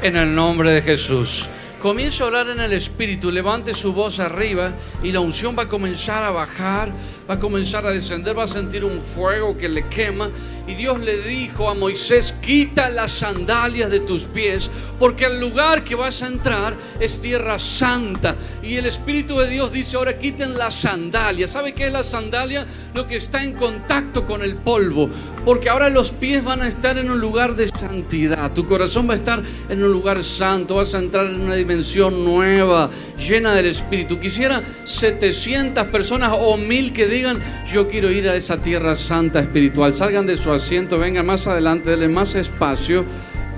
en 0.00 0.16
el 0.16 0.32
nombre 0.32 0.70
de 0.70 0.82
Jesús. 0.82 1.46
Comienza 1.82 2.22
a 2.22 2.26
hablar 2.28 2.48
en 2.50 2.60
el 2.60 2.72
Espíritu, 2.72 3.32
levante 3.32 3.74
su 3.74 3.92
voz 3.92 4.20
arriba 4.20 4.72
y 5.02 5.10
la 5.10 5.18
unción 5.18 5.56
va 5.58 5.64
a 5.64 5.68
comenzar 5.68 6.22
a 6.22 6.30
bajar, 6.30 6.88
va 7.28 7.34
a 7.34 7.38
comenzar 7.40 7.84
a 7.84 7.90
descender, 7.90 8.38
va 8.38 8.44
a 8.44 8.48
sentir 8.48 8.84
un 8.84 9.00
fuego 9.00 9.56
que 9.56 9.68
le 9.68 9.88
quema. 9.88 10.30
Y 10.68 10.74
Dios 10.74 11.00
le 11.00 11.22
dijo 11.22 11.70
a 11.70 11.74
Moisés, 11.74 12.34
quita 12.42 12.90
las 12.90 13.10
sandalias 13.10 13.90
de 13.90 14.00
tus 14.00 14.24
pies, 14.24 14.70
porque 14.98 15.24
el 15.24 15.40
lugar 15.40 15.82
que 15.82 15.94
vas 15.94 16.22
a 16.22 16.26
entrar 16.26 16.76
es 17.00 17.20
tierra 17.20 17.58
santa. 17.58 18.36
Y 18.62 18.76
el 18.76 18.84
Espíritu 18.84 19.38
de 19.38 19.48
Dios 19.48 19.72
dice, 19.72 19.96
ahora 19.96 20.18
quiten 20.18 20.58
las 20.58 20.74
sandalias. 20.74 21.52
¿Sabe 21.52 21.72
qué 21.72 21.86
es 21.86 21.92
la 21.92 22.04
sandalia? 22.04 22.66
Lo 22.92 23.06
que 23.06 23.16
está 23.16 23.42
en 23.42 23.54
contacto 23.54 24.26
con 24.26 24.42
el 24.42 24.56
polvo. 24.56 25.08
Porque 25.46 25.70
ahora 25.70 25.88
los 25.88 26.10
pies 26.10 26.44
van 26.44 26.60
a 26.60 26.68
estar 26.68 26.98
en 26.98 27.10
un 27.10 27.18
lugar 27.18 27.56
de 27.56 27.68
santidad. 27.68 28.52
Tu 28.52 28.66
corazón 28.66 29.08
va 29.08 29.12
a 29.12 29.16
estar 29.16 29.42
en 29.70 29.82
un 29.82 29.90
lugar 29.90 30.22
santo. 30.22 30.74
Vas 30.74 30.94
a 30.94 30.98
entrar 30.98 31.26
en 31.26 31.40
una 31.40 31.54
dimensión 31.54 32.22
nueva, 32.24 32.90
llena 33.16 33.54
del 33.54 33.66
Espíritu. 33.66 34.20
Quisiera 34.20 34.62
700 34.84 35.86
personas 35.86 36.32
o 36.38 36.58
mil 36.58 36.92
que 36.92 37.06
digan, 37.06 37.42
yo 37.66 37.88
quiero 37.88 38.10
ir 38.10 38.28
a 38.28 38.34
esa 38.34 38.60
tierra 38.60 38.96
santa 38.96 39.40
espiritual. 39.40 39.94
Salgan 39.94 40.26
de 40.26 40.36
su 40.36 40.50
asiento, 40.58 40.98
vengan 40.98 41.24
más 41.24 41.46
adelante, 41.46 41.90
denle 41.90 42.08
más 42.08 42.34
espacio. 42.34 43.04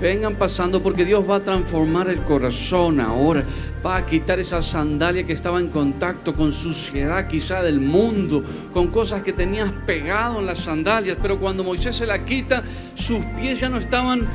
Vengan 0.01 0.33
pasando 0.33 0.81
porque 0.81 1.05
Dios 1.05 1.29
va 1.29 1.35
a 1.35 1.43
transformar 1.43 2.09
el 2.09 2.21
corazón 2.21 2.99
ahora. 2.99 3.43
Va 3.85 3.97
a 3.97 4.05
quitar 4.05 4.39
esa 4.39 4.59
sandalia 4.61 5.27
que 5.27 5.33
estaba 5.33 5.59
en 5.59 5.67
contacto 5.67 6.35
con 6.35 6.51
suciedad 6.51 7.27
quizá 7.27 7.61
del 7.61 7.79
mundo, 7.79 8.43
con 8.73 8.87
cosas 8.87 9.21
que 9.21 9.31
tenías 9.31 9.71
pegado 9.85 10.39
en 10.39 10.47
las 10.47 10.57
sandalias. 10.57 11.17
Pero 11.21 11.39
cuando 11.39 11.63
Moisés 11.63 11.95
se 11.95 12.07
la 12.07 12.25
quita, 12.25 12.63
sus 12.95 13.23
pies 13.39 13.59
ya 13.59 13.69
no 13.69 13.77
estaban 13.77 14.27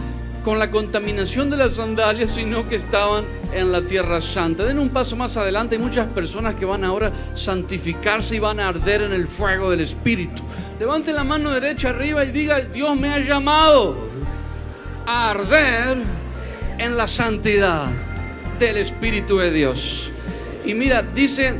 con 0.46 0.60
la 0.60 0.70
contaminación 0.70 1.50
de 1.50 1.56
las 1.56 1.72
sandalias, 1.72 2.30
sino 2.30 2.68
que 2.68 2.76
estaban 2.76 3.24
en 3.52 3.72
la 3.72 3.82
tierra 3.82 4.20
santa. 4.20 4.62
Den 4.62 4.78
un 4.78 4.90
paso 4.90 5.16
más 5.16 5.36
adelante. 5.36 5.74
Hay 5.74 5.82
muchas 5.82 6.06
personas 6.06 6.54
que 6.54 6.64
van 6.64 6.84
ahora 6.84 7.08
a 7.08 7.36
santificarse 7.36 8.36
y 8.36 8.38
van 8.38 8.60
a 8.60 8.68
arder 8.68 9.02
en 9.02 9.12
el 9.12 9.26
fuego 9.26 9.72
del 9.72 9.80
Espíritu. 9.80 10.44
Levante 10.78 11.12
la 11.12 11.24
mano 11.24 11.50
derecha 11.50 11.88
arriba 11.88 12.24
y 12.24 12.30
diga, 12.30 12.60
Dios 12.60 12.96
me 12.96 13.08
ha 13.08 13.18
llamado 13.18 14.08
a 15.04 15.32
arder 15.32 15.98
en 16.78 16.96
la 16.96 17.08
santidad 17.08 17.86
del 18.56 18.76
Espíritu 18.76 19.38
de 19.38 19.50
Dios. 19.50 20.12
Y 20.64 20.74
mira, 20.74 21.02
dice, 21.02 21.54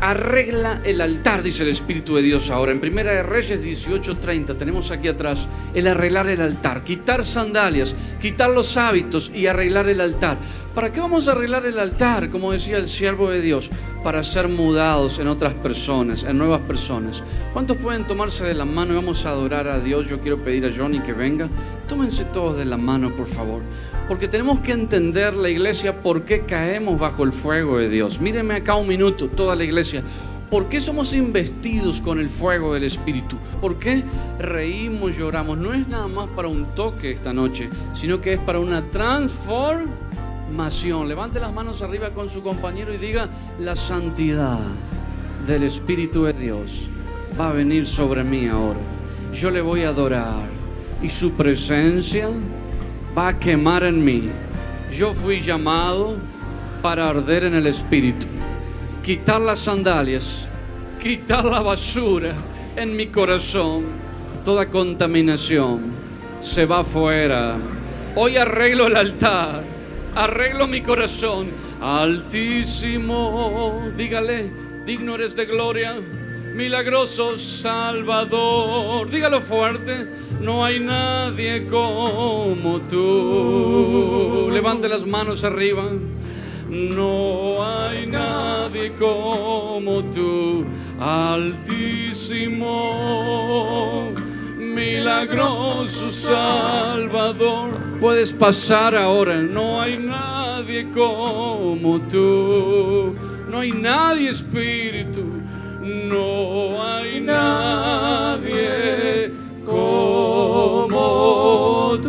arregla 0.00 0.80
el 0.84 1.00
altar, 1.00 1.42
dice 1.42 1.62
el 1.62 1.70
Espíritu 1.70 2.16
de 2.16 2.22
Dios 2.22 2.50
ahora. 2.50 2.72
En 2.72 2.80
Primera 2.80 3.12
de 3.12 3.22
Reyes 3.22 3.64
18:30 3.64 4.56
tenemos 4.56 4.90
aquí 4.90 5.08
atrás 5.08 5.48
el 5.74 5.86
arreglar 5.86 6.28
el 6.28 6.40
altar, 6.40 6.84
quitar 6.84 7.24
sandalias, 7.24 7.94
quitar 8.20 8.50
los 8.50 8.76
hábitos 8.76 9.32
y 9.34 9.46
arreglar 9.46 9.88
el 9.88 10.00
altar. 10.00 10.36
¿Para 10.74 10.92
qué 10.92 11.00
vamos 11.00 11.26
a 11.26 11.32
arreglar 11.32 11.66
el 11.66 11.78
altar? 11.78 12.30
Como 12.30 12.52
decía 12.52 12.76
el 12.76 12.88
siervo 12.88 13.30
de 13.30 13.40
Dios, 13.40 13.70
para 14.04 14.22
ser 14.22 14.48
mudados 14.48 15.18
en 15.18 15.26
otras 15.26 15.54
personas, 15.54 16.22
en 16.22 16.38
nuevas 16.38 16.60
personas. 16.60 17.24
¿Cuántos 17.52 17.78
pueden 17.78 18.06
tomarse 18.06 18.44
de 18.44 18.54
la 18.54 18.64
mano 18.64 18.92
y 18.92 18.96
vamos 18.96 19.26
a 19.26 19.30
adorar 19.30 19.66
a 19.66 19.80
Dios? 19.80 20.06
Yo 20.06 20.20
quiero 20.20 20.38
pedir 20.38 20.66
a 20.66 20.72
Johnny 20.74 21.00
que 21.00 21.12
venga. 21.12 21.48
Tómense 21.88 22.24
todos 22.26 22.58
de 22.58 22.64
la 22.64 22.76
mano, 22.76 23.16
por 23.16 23.26
favor. 23.26 23.62
Porque 24.06 24.28
tenemos 24.28 24.60
que 24.60 24.72
entender 24.72 25.34
la 25.34 25.48
iglesia 25.48 26.00
por 26.00 26.22
qué 26.22 26.42
caemos 26.42 26.98
bajo 26.98 27.24
el 27.24 27.32
fuego 27.32 27.78
de 27.78 27.88
Dios. 27.88 28.20
Mírenme 28.20 28.54
acá 28.54 28.76
un 28.76 28.86
minuto, 28.86 29.26
toda 29.28 29.56
la 29.56 29.64
iglesia. 29.64 30.02
¿Por 30.50 30.68
qué 30.68 30.80
somos 30.80 31.12
investidos 31.12 32.00
con 32.00 32.20
el 32.20 32.28
fuego 32.28 32.72
del 32.72 32.84
Espíritu? 32.84 33.36
¿Por 33.60 33.78
qué 33.78 34.02
reímos, 34.38 35.16
lloramos? 35.16 35.58
No 35.58 35.74
es 35.74 35.88
nada 35.88 36.06
más 36.06 36.28
para 36.28 36.48
un 36.48 36.66
toque 36.74 37.10
esta 37.10 37.32
noche, 37.32 37.68
sino 37.92 38.20
que 38.20 38.34
es 38.34 38.40
para 38.40 38.60
una 38.60 38.88
transformación 38.88 40.27
Levante 41.06 41.40
las 41.40 41.52
manos 41.52 41.82
arriba 41.82 42.10
con 42.10 42.28
su 42.28 42.42
compañero 42.42 42.92
y 42.92 42.96
diga, 42.96 43.28
la 43.58 43.76
santidad 43.76 44.58
del 45.46 45.62
Espíritu 45.62 46.24
de 46.24 46.32
Dios 46.32 46.88
va 47.38 47.50
a 47.50 47.52
venir 47.52 47.86
sobre 47.86 48.24
mí 48.24 48.46
ahora. 48.46 48.78
Yo 49.32 49.50
le 49.50 49.60
voy 49.60 49.84
a 49.84 49.90
adorar 49.90 50.48
y 51.02 51.10
su 51.10 51.34
presencia 51.34 52.28
va 53.16 53.28
a 53.28 53.38
quemar 53.38 53.84
en 53.84 54.04
mí. 54.04 54.30
Yo 54.90 55.14
fui 55.14 55.40
llamado 55.40 56.16
para 56.82 57.08
arder 57.08 57.44
en 57.44 57.54
el 57.54 57.66
Espíritu, 57.66 58.26
quitar 59.02 59.40
las 59.40 59.60
sandalias, 59.60 60.48
quitar 61.02 61.44
la 61.44 61.60
basura 61.60 62.32
en 62.76 62.96
mi 62.96 63.06
corazón, 63.06 63.84
toda 64.44 64.68
contaminación 64.68 65.92
se 66.40 66.66
va 66.66 66.80
afuera. 66.80 67.56
Hoy 68.16 68.36
arreglo 68.36 68.86
el 68.86 68.96
altar 68.96 69.67
arreglo 70.14 70.66
mi 70.66 70.80
corazón. 70.80 71.50
Altísimo, 71.80 73.12
dígale, 73.96 74.50
digno 74.84 75.14
eres 75.14 75.36
de 75.36 75.46
gloria, 75.46 75.96
milagroso 76.54 77.38
Salvador. 77.38 79.08
Dígalo 79.10 79.40
fuerte, 79.40 80.06
no 80.40 80.64
hay 80.64 80.80
nadie 80.80 81.66
como 81.66 82.80
tú. 82.82 84.48
Levante 84.52 84.88
las 84.88 85.06
manos 85.06 85.44
arriba. 85.44 85.84
No 86.68 87.64
hay 87.64 88.06
nadie 88.06 88.92
como 88.98 90.04
tú, 90.04 90.66
altísimo 91.00 92.68
milagroso 94.78 96.10
Salvador. 96.10 97.70
Puedes 98.00 98.32
pasar 98.32 98.94
ahora, 98.94 99.36
no 99.36 99.80
hay 99.80 99.98
nadie 99.98 100.88
como 100.92 102.00
tú, 102.02 103.12
no 103.50 103.58
hay 103.58 103.72
nadie 103.72 104.28
Espíritu, 104.30 105.24
no 105.82 106.80
hay 106.80 107.20
nadie 107.20 108.52
como 109.66 110.88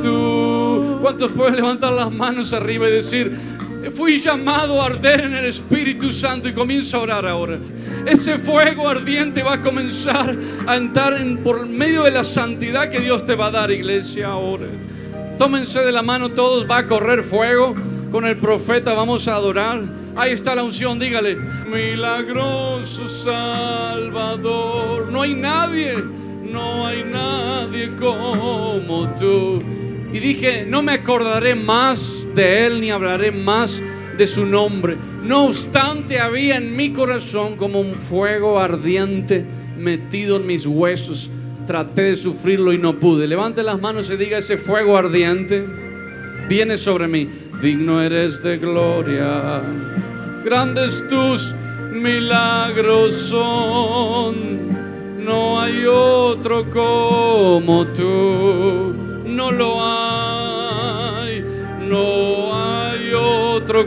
tú. 0.02 1.00
¿Cuántos 1.02 1.32
pueden 1.32 1.56
levantar 1.56 1.94
las 1.94 2.12
manos 2.12 2.54
arriba 2.54 2.88
y 2.88 2.92
decir, 2.92 3.36
fui 3.96 4.20
llamado 4.20 4.80
a 4.80 4.86
arder 4.86 5.22
en 5.22 5.34
el 5.34 5.46
Espíritu 5.46 6.12
Santo 6.12 6.48
y 6.48 6.54
comienzo 6.54 6.98
a 6.98 7.02
orar 7.02 7.26
ahora? 7.26 7.58
Ese 8.12 8.38
fuego 8.38 8.88
ardiente 8.88 9.44
va 9.44 9.54
a 9.54 9.62
comenzar 9.62 10.36
a 10.68 10.76
entrar 10.76 11.20
en, 11.20 11.38
por 11.38 11.68
medio 11.68 12.04
de 12.04 12.12
la 12.12 12.24
santidad 12.24 12.90
que 12.90 13.00
Dios 13.00 13.26
te 13.26 13.36
va 13.36 13.48
a 13.48 13.52
dar, 13.52 13.72
iglesia, 13.72 14.28
ahora. 14.28 14.68
Tómense 15.38 15.80
de 15.80 15.92
la 15.92 16.02
mano 16.02 16.30
todos, 16.30 16.70
va 16.70 16.80
a 16.80 16.88
correr 16.88 17.24
fuego. 17.24 17.74
Con 18.12 18.26
el 18.26 18.38
profeta 18.38 18.94
vamos 18.94 19.28
a 19.28 19.36
adorar. 19.36 19.82
Ahí 20.16 20.32
está 20.32 20.56
la 20.56 20.64
unción, 20.64 21.00
dígale, 21.00 21.38
milagroso 21.72 23.08
Salvador. 23.08 25.08
No 25.12 25.22
hay 25.22 25.36
nadie, 25.36 25.94
no 26.52 26.88
hay 26.88 27.04
nadie 27.04 27.92
como 27.96 29.14
tú. 29.18 29.64
Y 30.12 30.20
dije, 30.20 30.66
no 30.68 30.82
me 30.82 30.94
acordaré 30.94 31.54
más 31.54 32.26
de 32.36 32.66
él 32.66 32.82
ni 32.82 32.90
hablaré 32.90 33.32
más 33.32 33.82
de 34.20 34.28
su 34.28 34.46
nombre. 34.46 34.98
No 35.24 35.46
obstante, 35.46 36.20
había 36.20 36.58
en 36.58 36.76
mi 36.76 36.92
corazón 36.92 37.56
como 37.56 37.80
un 37.80 37.96
fuego 37.96 38.60
ardiente 38.60 39.46
metido 39.78 40.36
en 40.36 40.46
mis 40.46 40.66
huesos. 40.66 41.30
Traté 41.66 42.02
de 42.02 42.16
sufrirlo 42.18 42.74
y 42.74 42.78
no 42.78 43.00
pude. 43.00 43.28
Levante 43.28 43.64
las 43.64 43.80
manos 43.80 44.12
y 44.12 44.18
diga, 44.18 44.38
ese 44.38 44.58
fuego 44.58 44.98
ardiente 44.98 45.66
viene 46.50 46.76
sobre 46.76 47.08
mí. 47.08 47.30
Digno 47.62 48.02
eres 48.02 48.44
de 48.44 48.58
gloria. 48.58 49.62
Grandes 50.44 51.08
tus 51.08 51.54
milagros 51.94 53.14
son. 53.14 54.36
No 55.24 55.62
hay 55.62 55.86
otro 55.86 56.66
como 56.70 57.88
tú. 57.88 58.94
No 59.26 59.50
lo 59.50 59.82
hay. 59.82 60.09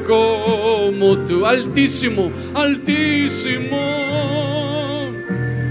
Como 0.01 1.19
tú, 1.19 1.45
altísimo, 1.45 2.31
altísimo, 2.55 3.79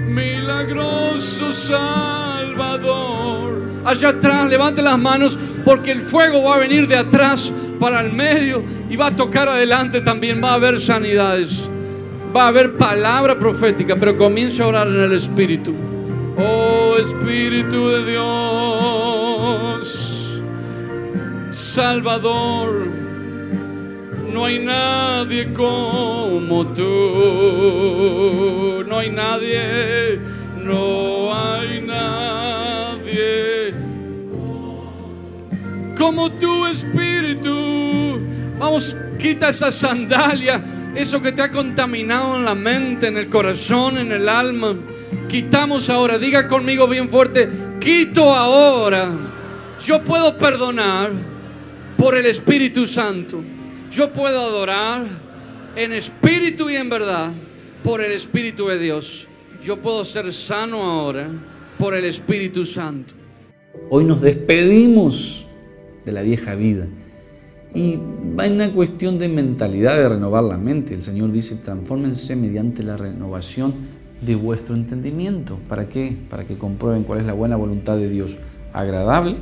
milagroso 0.08 1.52
Salvador. 1.52 3.22
Allá 3.84 4.10
atrás, 4.10 4.50
levante 4.50 4.82
las 4.82 5.00
manos 5.00 5.38
porque 5.66 5.92
el 5.92 6.02
fuego 6.02 6.44
va 6.44 6.56
a 6.56 6.60
venir 6.60 6.88
de 6.88 6.98
atrás 6.98 7.52
para 7.80 8.02
el 8.02 8.14
medio 8.14 8.64
y 8.90 8.96
va 8.96 9.08
a 9.08 9.16
tocar 9.16 9.50
adelante 9.50 10.02
también, 10.02 10.44
va 10.44 10.52
a 10.52 10.56
haber 10.56 10.80
sanidades, 10.80 11.64
va 12.36 12.44
a 12.46 12.50
haber 12.50 12.78
palabra 12.78 13.40
profética, 13.40 13.96
pero 13.96 14.18
comienza 14.18 14.64
a 14.64 14.68
orar 14.68 14.88
en 14.88 15.02
el 15.02 15.14
Espíritu. 15.14 15.74
Oh 16.38 16.96
Espíritu 16.98 17.90
de 17.90 18.12
Dios, 18.12 18.28
Salvador 21.50 23.11
no 24.32 24.46
hay 24.46 24.60
nadie 24.60 25.52
como 25.54 26.68
tú, 26.68 26.84
no 28.88 29.00
hay 29.00 29.10
nadie, 29.10 30.20
no 30.64 31.34
hay 31.34 31.82
nadie 31.82 32.32
como 35.98 36.32
tu 36.32 36.66
espíritu. 36.66 38.20
Vamos, 38.58 38.96
quita 39.20 39.50
esa 39.50 39.72
sandalia, 39.72 40.64
eso 40.96 41.22
que 41.22 41.32
te 41.32 41.44
ha 41.44 41.52
contaminado 41.52 42.38
en 42.38 42.46
la 42.46 42.56
mente, 42.56 43.08
en 43.08 43.18
el 43.18 43.30
corazón, 43.30 44.00
en 44.00 44.12
el 44.12 44.28
alma. 44.28 44.76
Quitamos 45.30 45.90
ahora, 45.90 46.18
diga 46.18 46.48
conmigo 46.48 46.88
bien 46.88 47.08
fuerte, 47.10 47.50
quito 47.80 48.34
ahora. 48.34 49.10
Yo 49.86 50.02
puedo 50.02 50.38
perdonar 50.38 51.12
por 51.98 52.18
el 52.18 52.26
Espíritu 52.26 52.88
Santo. 52.88 53.44
Yo 53.92 54.14
puedo 54.14 54.40
adorar 54.40 55.04
en 55.76 55.92
espíritu 55.92 56.70
y 56.70 56.76
en 56.76 56.90
verdad 56.90 57.30
por 57.84 58.00
el 58.00 58.14
Espíritu 58.14 58.68
de 58.68 58.80
Dios. 58.80 59.28
Yo 59.62 59.82
puedo 59.82 60.06
ser 60.06 60.32
sano 60.32 60.82
ahora 60.82 61.28
por 61.78 61.94
el 61.94 62.06
Espíritu 62.06 62.66
Santo. 62.66 63.14
Hoy 63.90 64.06
nos 64.06 64.22
despedimos 64.22 65.46
de 66.06 66.12
la 66.14 66.22
vieja 66.22 66.56
vida. 66.56 66.88
Y 67.76 67.98
va 68.40 68.46
en 68.46 68.54
una 68.54 68.72
cuestión 68.72 69.20
de 69.20 69.28
mentalidad, 69.28 69.98
de 69.98 70.08
renovar 70.08 70.46
la 70.46 70.58
mente. 70.58 70.94
El 70.94 71.02
Señor 71.02 71.34
dice, 71.34 71.56
transfórmense 71.58 72.38
mediante 72.38 72.84
la 72.84 72.96
renovación 72.96 73.74
de 74.22 74.36
vuestro 74.36 74.74
entendimiento. 74.74 75.60
¿Para 75.68 75.90
qué? 75.90 76.16
Para 76.30 76.46
que 76.46 76.58
comprueben 76.58 77.04
cuál 77.04 77.20
es 77.20 77.26
la 77.26 77.34
buena 77.34 77.58
voluntad 77.58 77.98
de 77.98 78.08
Dios, 78.08 78.38
agradable 78.72 79.36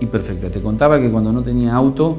y 0.00 0.06
perfecta. 0.06 0.50
Te 0.50 0.60
contaba 0.60 1.00
que 1.00 1.08
cuando 1.08 1.32
no 1.32 1.44
tenía 1.44 1.72
auto, 1.72 2.18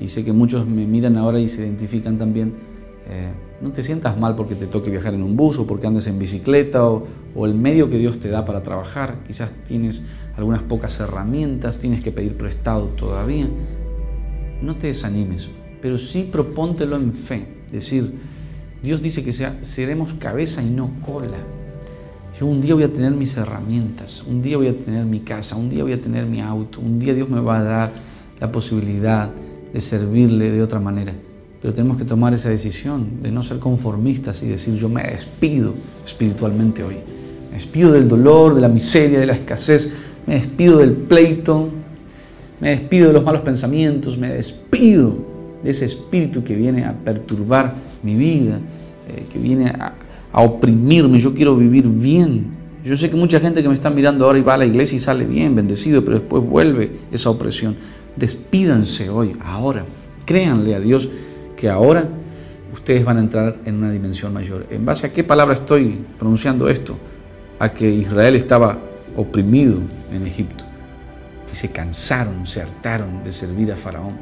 y 0.00 0.08
sé 0.08 0.24
que 0.24 0.32
muchos 0.32 0.66
me 0.66 0.86
miran 0.86 1.16
ahora 1.16 1.38
y 1.38 1.48
se 1.48 1.62
identifican 1.62 2.18
también, 2.18 2.54
eh, 3.06 3.32
no 3.60 3.70
te 3.70 3.82
sientas 3.82 4.18
mal 4.18 4.34
porque 4.34 4.54
te 4.54 4.66
toque 4.66 4.90
viajar 4.90 5.14
en 5.14 5.22
un 5.22 5.36
bus 5.36 5.58
o 5.58 5.66
porque 5.66 5.86
andes 5.86 6.06
en 6.06 6.18
bicicleta 6.18 6.84
o, 6.86 7.06
el 7.44 7.54
medio 7.54 7.90
que 7.90 7.98
Dios 7.98 8.18
te 8.18 8.28
da 8.28 8.44
para 8.44 8.62
trabajar. 8.62 9.18
Quizás 9.26 9.52
tienes 9.64 10.02
algunas 10.36 10.62
pocas 10.62 10.98
herramientas, 11.00 11.78
tienes 11.78 12.00
que 12.00 12.12
pedir 12.12 12.36
prestado 12.36 12.86
todavía. 12.88 13.48
No 14.62 14.76
te 14.76 14.88
desanimes, 14.88 15.48
pero 15.82 15.98
sí 15.98 16.28
propóntelo 16.30 16.96
en 16.96 17.12
fe. 17.12 17.46
Decir, 17.70 18.14
Dios 18.82 19.02
dice 19.02 19.24
que 19.24 19.32
sea, 19.32 19.58
seremos 19.62 20.14
cabeza 20.14 20.62
y 20.62 20.70
no 20.70 20.90
cola. 21.04 21.38
Yo 22.38 22.46
un 22.46 22.60
día 22.60 22.74
voy 22.74 22.84
a 22.84 22.92
tener 22.92 23.12
mis 23.12 23.36
herramientas, 23.36 24.24
un 24.24 24.42
día 24.42 24.56
voy 24.56 24.68
a 24.68 24.76
tener 24.76 25.04
mi 25.04 25.20
casa, 25.20 25.56
un 25.56 25.70
día 25.70 25.84
voy 25.84 25.92
a 25.92 26.00
tener 26.00 26.26
mi 26.26 26.40
auto, 26.40 26.80
un 26.80 26.98
día 26.98 27.14
Dios 27.14 27.28
me 27.28 27.40
va 27.40 27.58
a 27.58 27.62
dar 27.62 27.92
la 28.40 28.50
posibilidad 28.50 29.30
de 29.74 29.80
servirle 29.80 30.52
de 30.52 30.62
otra 30.62 30.78
manera. 30.78 31.12
Pero 31.60 31.74
tenemos 31.74 31.96
que 31.96 32.04
tomar 32.04 32.32
esa 32.32 32.48
decisión 32.48 33.20
de 33.20 33.32
no 33.32 33.42
ser 33.42 33.58
conformistas 33.58 34.40
y 34.44 34.46
decir 34.46 34.74
yo 34.76 34.88
me 34.88 35.02
despido 35.02 35.74
espiritualmente 36.06 36.84
hoy. 36.84 36.94
Me 37.50 37.54
despido 37.54 37.92
del 37.92 38.06
dolor, 38.06 38.54
de 38.54 38.60
la 38.60 38.68
miseria, 38.68 39.18
de 39.18 39.26
la 39.26 39.32
escasez, 39.32 39.90
me 40.26 40.34
despido 40.34 40.78
del 40.78 40.92
pleito, 40.92 41.70
me 42.60 42.70
despido 42.70 43.08
de 43.08 43.14
los 43.14 43.24
malos 43.24 43.42
pensamientos, 43.42 44.16
me 44.16 44.28
despido 44.28 45.16
de 45.64 45.70
ese 45.70 45.86
espíritu 45.86 46.44
que 46.44 46.54
viene 46.54 46.84
a 46.84 46.92
perturbar 46.92 47.74
mi 48.04 48.14
vida, 48.14 48.60
eh, 49.08 49.24
que 49.32 49.40
viene 49.40 49.66
a, 49.66 49.94
a 50.32 50.42
oprimirme. 50.42 51.18
Yo 51.18 51.34
quiero 51.34 51.56
vivir 51.56 51.88
bien. 51.88 52.46
Yo 52.84 52.94
sé 52.96 53.10
que 53.10 53.16
mucha 53.16 53.40
gente 53.40 53.60
que 53.60 53.68
me 53.68 53.74
está 53.74 53.90
mirando 53.90 54.24
ahora 54.26 54.38
y 54.38 54.42
va 54.42 54.54
a 54.54 54.58
la 54.58 54.66
iglesia 54.66 54.94
y 54.96 54.98
sale 55.00 55.24
bien, 55.24 55.56
bendecido, 55.56 56.04
pero 56.04 56.20
después 56.20 56.44
vuelve 56.44 56.92
esa 57.10 57.30
opresión. 57.30 57.74
Despídanse 58.16 59.10
hoy, 59.10 59.36
ahora. 59.44 59.84
Créanle 60.24 60.74
a 60.74 60.80
Dios 60.80 61.08
que 61.56 61.68
ahora 61.68 62.08
ustedes 62.72 63.04
van 63.04 63.18
a 63.18 63.20
entrar 63.20 63.56
en 63.64 63.76
una 63.76 63.90
dimensión 63.90 64.32
mayor. 64.32 64.66
¿En 64.70 64.84
base 64.84 65.06
a 65.06 65.12
qué 65.12 65.24
palabra 65.24 65.54
estoy 65.54 66.04
pronunciando 66.18 66.68
esto? 66.68 66.96
A 67.58 67.72
que 67.72 67.88
Israel 67.88 68.34
estaba 68.36 68.78
oprimido 69.16 69.78
en 70.12 70.26
Egipto 70.26 70.64
y 71.52 71.56
se 71.56 71.70
cansaron, 71.70 72.46
se 72.46 72.62
hartaron 72.62 73.22
de 73.22 73.30
servir 73.30 73.70
a 73.70 73.76
Faraón. 73.76 74.18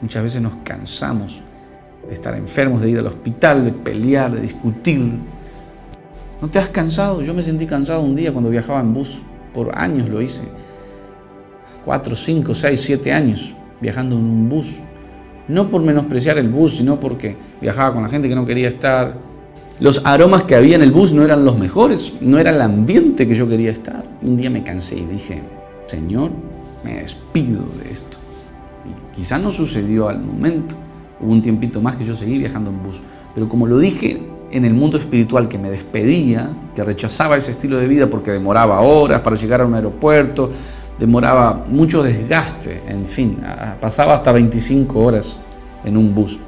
Muchas 0.00 0.22
veces 0.22 0.42
nos 0.42 0.54
cansamos 0.64 1.40
de 2.06 2.12
estar 2.12 2.34
enfermos, 2.34 2.80
de 2.80 2.90
ir 2.90 2.98
al 2.98 3.06
hospital, 3.06 3.64
de 3.64 3.72
pelear, 3.72 4.32
de 4.32 4.40
discutir. 4.40 5.12
¿No 6.40 6.48
te 6.48 6.58
has 6.58 6.68
cansado? 6.68 7.22
Yo 7.22 7.34
me 7.34 7.42
sentí 7.42 7.66
cansado 7.66 8.00
un 8.00 8.16
día 8.16 8.32
cuando 8.32 8.50
viajaba 8.50 8.80
en 8.80 8.94
bus. 8.94 9.22
Por 9.52 9.76
años 9.76 10.08
lo 10.08 10.22
hice. 10.22 10.44
Cuatro, 11.84 12.14
cinco, 12.14 12.54
seis, 12.54 12.80
siete 12.80 13.12
años 13.12 13.54
viajando 13.80 14.16
en 14.16 14.24
un 14.24 14.48
bus 14.48 14.80
no 15.50 15.68
por 15.68 15.82
menospreciar 15.82 16.38
el 16.38 16.48
bus, 16.48 16.76
sino 16.76 16.98
porque 16.98 17.36
viajaba 17.60 17.92
con 17.92 18.02
la 18.02 18.08
gente 18.08 18.28
que 18.28 18.34
no 18.34 18.46
quería 18.46 18.68
estar. 18.68 19.18
Los 19.80 20.02
aromas 20.04 20.44
que 20.44 20.54
había 20.54 20.76
en 20.76 20.82
el 20.82 20.92
bus 20.92 21.12
no 21.12 21.24
eran 21.24 21.44
los 21.44 21.58
mejores, 21.58 22.14
no 22.20 22.38
era 22.38 22.50
el 22.50 22.60
ambiente 22.60 23.26
que 23.26 23.34
yo 23.34 23.48
quería 23.48 23.70
estar. 23.70 24.04
Un 24.22 24.36
día 24.36 24.50
me 24.50 24.62
cansé 24.62 24.96
y 24.96 25.06
dije, 25.06 25.42
Señor, 25.86 26.30
me 26.84 27.00
despido 27.00 27.64
de 27.82 27.90
esto. 27.90 28.16
Y 28.84 29.16
quizás 29.16 29.40
no 29.40 29.50
sucedió 29.50 30.08
al 30.08 30.20
momento, 30.20 30.74
hubo 31.20 31.32
un 31.32 31.42
tiempito 31.42 31.80
más 31.80 31.96
que 31.96 32.04
yo 32.04 32.14
seguí 32.14 32.38
viajando 32.38 32.70
en 32.70 32.82
bus, 32.82 33.00
pero 33.34 33.48
como 33.48 33.66
lo 33.66 33.78
dije 33.78 34.22
en 34.52 34.64
el 34.64 34.74
mundo 34.74 34.98
espiritual 34.98 35.48
que 35.48 35.58
me 35.58 35.70
despedía, 35.70 36.50
que 36.74 36.84
rechazaba 36.84 37.36
ese 37.36 37.52
estilo 37.52 37.76
de 37.76 37.86
vida 37.86 38.08
porque 38.08 38.30
demoraba 38.30 38.80
horas 38.80 39.20
para 39.20 39.36
llegar 39.36 39.60
a 39.60 39.66
un 39.66 39.74
aeropuerto, 39.74 40.50
demoraba 41.00 41.64
mucho 41.66 42.02
desgaste, 42.02 42.82
en 42.86 43.06
fin, 43.06 43.38
pasaba 43.80 44.14
hasta 44.14 44.30
25 44.32 45.00
horas 45.00 45.40
en 45.82 45.96
un 45.96 46.14
bus. 46.14 46.38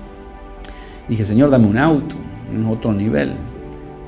Dije, 1.09 1.25
Señor, 1.25 1.49
dame 1.49 1.67
un 1.67 1.79
auto, 1.79 2.15
en 2.53 2.67
otro 2.67 2.93
nivel, 2.93 3.33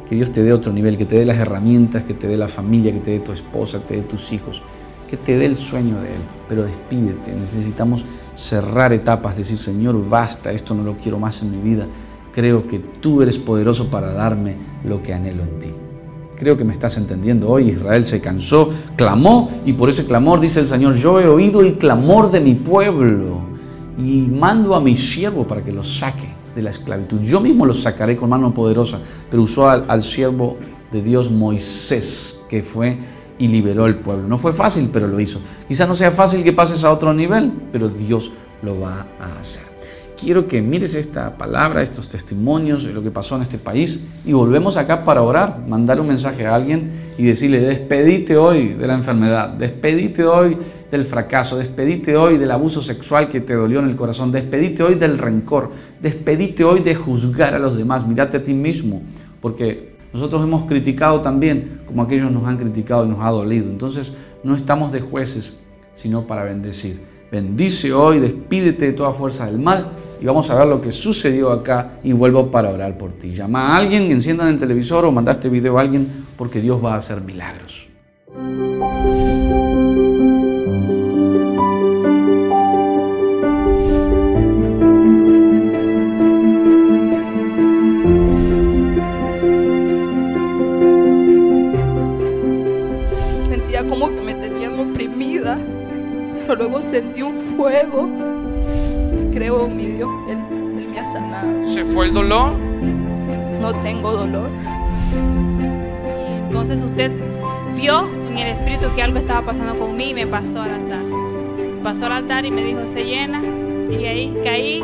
que 0.06 0.14
Dios 0.14 0.30
te 0.30 0.42
dé 0.42 0.52
otro 0.52 0.70
nivel, 0.70 0.98
que 0.98 1.06
te 1.06 1.16
dé 1.16 1.24
las 1.24 1.38
herramientas, 1.38 2.04
que 2.04 2.12
te 2.12 2.28
dé 2.28 2.36
la 2.36 2.48
familia, 2.48 2.92
que 2.92 3.00
te 3.00 3.12
dé 3.12 3.20
tu 3.20 3.32
esposa, 3.32 3.78
que 3.78 3.84
te 3.86 3.96
dé 3.96 4.02
tus 4.02 4.32
hijos, 4.32 4.62
que 5.08 5.16
te 5.16 5.38
dé 5.38 5.46
el 5.46 5.56
sueño 5.56 5.98
de 6.00 6.08
Él, 6.08 6.20
pero 6.46 6.64
despídete, 6.64 7.32
necesitamos 7.32 8.04
cerrar 8.34 8.92
etapas, 8.92 9.38
decir, 9.38 9.56
Señor, 9.56 10.06
basta, 10.06 10.52
esto 10.52 10.74
no 10.74 10.82
lo 10.82 10.98
quiero 10.98 11.18
más 11.18 11.40
en 11.40 11.52
mi 11.52 11.58
vida, 11.58 11.86
creo 12.32 12.66
que 12.66 12.80
tú 12.80 13.22
eres 13.22 13.38
poderoso 13.38 13.88
para 13.88 14.12
darme 14.12 14.56
lo 14.84 15.02
que 15.02 15.14
anhelo 15.14 15.42
en 15.42 15.58
ti. 15.58 15.70
Creo 16.36 16.56
que 16.56 16.64
me 16.64 16.72
estás 16.72 16.96
entendiendo 16.96 17.48
hoy. 17.48 17.70
Israel 17.70 18.04
se 18.04 18.20
cansó, 18.20 18.68
clamó 18.96 19.50
y 19.64 19.72
por 19.72 19.88
ese 19.88 20.04
clamor 20.04 20.40
dice 20.40 20.60
el 20.60 20.66
Señor, 20.66 20.96
yo 20.96 21.20
he 21.20 21.28
oído 21.28 21.60
el 21.60 21.78
clamor 21.78 22.30
de 22.30 22.40
mi 22.40 22.54
pueblo 22.54 23.44
y 23.98 24.28
mando 24.28 24.74
a 24.74 24.80
mi 24.80 24.96
siervo 24.96 25.46
para 25.46 25.62
que 25.62 25.72
los 25.72 25.98
saque 25.98 26.28
de 26.54 26.62
la 26.62 26.70
esclavitud. 26.70 27.20
Yo 27.20 27.40
mismo 27.40 27.66
los 27.66 27.82
sacaré 27.82 28.16
con 28.16 28.30
mano 28.30 28.52
poderosa, 28.52 28.98
pero 29.30 29.42
usó 29.42 29.68
al, 29.68 29.84
al 29.88 30.02
siervo 30.02 30.56
de 30.90 31.02
Dios 31.02 31.30
Moisés, 31.30 32.42
que 32.48 32.62
fue 32.62 32.98
y 33.38 33.48
liberó 33.48 33.86
el 33.86 33.96
pueblo. 33.96 34.28
No 34.28 34.38
fue 34.38 34.52
fácil, 34.52 34.90
pero 34.92 35.08
lo 35.08 35.18
hizo. 35.18 35.40
Quizás 35.66 35.88
no 35.88 35.94
sea 35.94 36.10
fácil 36.10 36.44
que 36.44 36.52
pases 36.52 36.84
a 36.84 36.92
otro 36.92 37.12
nivel, 37.12 37.52
pero 37.72 37.88
Dios 37.88 38.30
lo 38.62 38.80
va 38.80 39.06
a 39.20 39.40
hacer 39.40 39.73
quiero 40.20 40.46
que 40.46 40.62
mires 40.62 40.94
esta 40.94 41.36
palabra, 41.36 41.82
estos 41.82 42.08
testimonios 42.08 42.84
lo 42.84 43.02
que 43.02 43.10
pasó 43.10 43.36
en 43.36 43.42
este 43.42 43.58
país 43.58 44.04
y 44.24 44.32
volvemos 44.32 44.76
acá 44.76 45.04
para 45.04 45.22
orar, 45.22 45.60
mandar 45.66 46.00
un 46.00 46.08
mensaje 46.08 46.46
a 46.46 46.54
alguien 46.54 46.90
y 47.18 47.24
decirle, 47.24 47.60
despedite 47.60 48.36
hoy 48.36 48.74
de 48.74 48.86
la 48.86 48.94
enfermedad, 48.94 49.50
despedite 49.50 50.24
hoy 50.24 50.56
del 50.90 51.04
fracaso, 51.04 51.56
despedite 51.56 52.16
hoy 52.16 52.38
del 52.38 52.50
abuso 52.50 52.80
sexual 52.80 53.28
que 53.28 53.40
te 53.40 53.54
dolió 53.54 53.80
en 53.80 53.88
el 53.88 53.96
corazón, 53.96 54.30
despedite 54.30 54.82
hoy 54.82 54.94
del 54.94 55.18
rencor, 55.18 55.70
despedite 56.00 56.64
hoy 56.64 56.80
de 56.80 56.94
juzgar 56.94 57.54
a 57.54 57.58
los 57.58 57.76
demás, 57.76 58.06
mirate 58.06 58.36
a 58.36 58.42
ti 58.42 58.54
mismo, 58.54 59.02
porque 59.40 59.94
nosotros 60.12 60.44
hemos 60.44 60.64
criticado 60.64 61.20
también 61.20 61.80
como 61.86 62.02
aquellos 62.02 62.30
nos 62.30 62.44
han 62.44 62.56
criticado 62.56 63.04
y 63.04 63.08
nos 63.08 63.20
ha 63.20 63.30
dolido. 63.30 63.68
Entonces 63.68 64.12
no 64.44 64.54
estamos 64.54 64.92
de 64.92 65.00
jueces, 65.00 65.54
sino 65.94 66.26
para 66.26 66.44
bendecir. 66.44 67.13
Bendice 67.30 67.92
hoy, 67.92 68.20
despídete 68.20 68.86
de 68.86 68.92
toda 68.92 69.12
fuerza 69.12 69.46
del 69.46 69.58
mal 69.58 69.90
y 70.20 70.26
vamos 70.26 70.48
a 70.50 70.54
ver 70.54 70.68
lo 70.68 70.80
que 70.80 70.92
sucedió 70.92 71.50
acá 71.50 71.98
y 72.02 72.12
vuelvo 72.12 72.50
para 72.50 72.70
orar 72.70 72.96
por 72.96 73.12
ti. 73.12 73.32
Llama 73.32 73.68
a 73.68 73.76
alguien, 73.76 74.10
enciendan 74.10 74.48
el 74.48 74.58
televisor 74.58 75.04
o 75.04 75.12
mandaste 75.12 75.48
video 75.48 75.78
a 75.78 75.80
alguien 75.80 76.26
porque 76.36 76.60
Dios 76.60 76.82
va 76.82 76.94
a 76.94 76.96
hacer 76.96 77.20
milagros. 77.20 77.93
Pero 96.56 96.68
luego 96.68 96.84
sentí 96.84 97.20
un 97.20 97.34
fuego 97.56 98.08
creo 99.32 99.66
en 99.66 99.76
mi 99.76 99.86
Dios, 99.86 100.08
él, 100.28 100.38
él, 100.78 100.88
me 100.88 101.00
ha 101.00 101.04
sanado. 101.04 101.66
¿Se 101.66 101.84
fue 101.84 102.06
el 102.06 102.14
dolor? 102.14 102.52
No 103.60 103.74
tengo 103.80 104.12
dolor. 104.12 104.48
Entonces 106.46 106.80
usted 106.84 107.10
vio 107.74 108.08
en 108.30 108.38
el 108.38 108.48
espíritu 108.52 108.86
que 108.94 109.02
algo 109.02 109.18
estaba 109.18 109.44
pasando 109.44 109.76
conmigo 109.76 110.10
y 110.12 110.14
me 110.14 110.26
pasó 110.28 110.62
al 110.62 110.70
altar. 110.70 111.02
Pasó 111.82 112.06
al 112.06 112.12
altar 112.12 112.44
y 112.44 112.52
me 112.52 112.62
dijo, 112.62 112.86
se 112.86 113.04
llena. 113.04 113.42
Y 113.90 114.04
ahí 114.04 114.38
caí. 114.44 114.80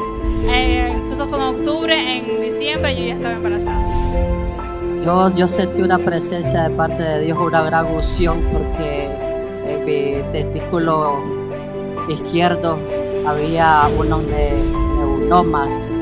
Eh, 0.48 0.92
incluso 0.96 1.28
fue 1.28 1.38
en 1.38 1.44
octubre, 1.44 2.16
en 2.18 2.40
diciembre 2.40 2.96
yo 2.96 3.06
ya 3.06 3.14
estaba 3.14 3.34
embarazada. 3.36 3.86
Yo, 5.04 5.36
yo 5.36 5.46
sentí 5.46 5.82
una 5.82 5.98
presencia 5.98 6.64
de 6.68 6.70
parte 6.74 7.00
de 7.00 7.20
Dios, 7.26 7.38
una 7.38 7.62
gran 7.62 7.86
unción, 7.86 8.42
porque 8.52 9.16
en 9.64 9.84
mi 9.84 10.32
testículo 10.32 11.39
izquierdo 12.12 12.78
había 13.26 13.82
unos 13.98 14.22
ne- 14.24 14.62
neuromas 14.98 15.96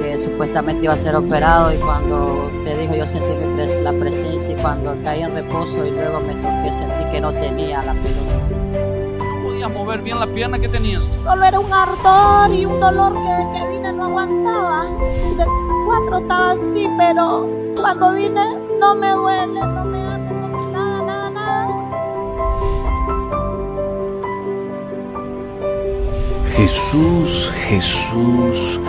que 0.00 0.16
supuestamente 0.18 0.84
iba 0.84 0.94
a 0.94 0.96
ser 0.96 1.16
operado 1.16 1.72
y 1.72 1.76
cuando 1.78 2.50
te 2.64 2.76
dijo 2.78 2.94
yo 2.94 3.06
sentí 3.06 3.34
mi 3.36 3.44
pres- 3.60 3.80
la 3.82 3.92
presencia 3.92 4.54
y 4.56 4.60
cuando 4.60 4.96
caí 5.02 5.22
en 5.22 5.34
reposo 5.34 5.84
y 5.84 5.90
luego 5.90 6.20
me 6.20 6.34
toqué 6.36 6.72
sentí 6.72 7.04
que 7.10 7.20
no 7.20 7.32
tenía 7.32 7.82
la 7.82 7.94
pelota. 7.94 9.18
No 9.18 9.48
podías 9.48 9.70
mover 9.70 10.02
bien 10.02 10.20
la 10.20 10.26
pierna 10.28 10.58
que 10.58 10.68
tenías. 10.68 11.04
Solo 11.24 11.44
era 11.44 11.58
un 11.58 11.72
ardor 11.72 12.54
y 12.54 12.64
un 12.64 12.78
dolor 12.80 13.12
que, 13.24 13.58
que 13.58 13.68
vine 13.72 13.92
no 13.92 14.04
aguantaba. 14.04 14.86
Y 15.32 15.34
de 15.36 15.44
cuatro 15.86 16.18
estaba 16.18 16.50
así, 16.52 16.88
pero 16.96 17.48
cuando 17.76 18.12
vine 18.12 18.40
no 18.80 18.94
me 18.94 19.10
duele, 19.12 19.60
no 19.60 19.84
me 19.84 19.97
Jesús, 26.68 27.50
Jesús, 27.66 28.80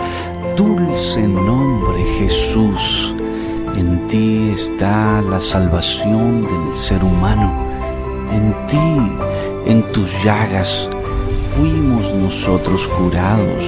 dulce 0.54 1.26
nombre 1.26 2.04
Jesús, 2.18 3.14
en 3.74 4.06
ti 4.06 4.50
está 4.52 5.22
la 5.22 5.40
salvación 5.40 6.42
del 6.42 6.74
ser 6.74 7.02
humano, 7.02 7.50
en 8.32 8.54
ti, 8.66 9.00
en 9.64 9.82
tus 9.92 10.10
llagas, 10.22 10.90
fuimos 11.56 12.14
nosotros 12.16 12.86
curados, 12.86 13.64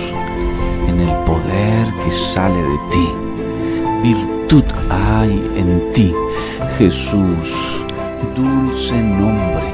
en 0.89 1.01
el 1.01 1.17
poder 1.25 1.87
que 2.05 2.11
sale 2.11 2.63
de 2.63 2.79
ti, 2.91 3.09
virtud 4.03 4.65
hay 4.91 5.33
en 5.57 5.91
ti, 5.95 6.15
Jesús, 6.77 7.83
dulce 8.37 8.95
nombre, 8.95 9.73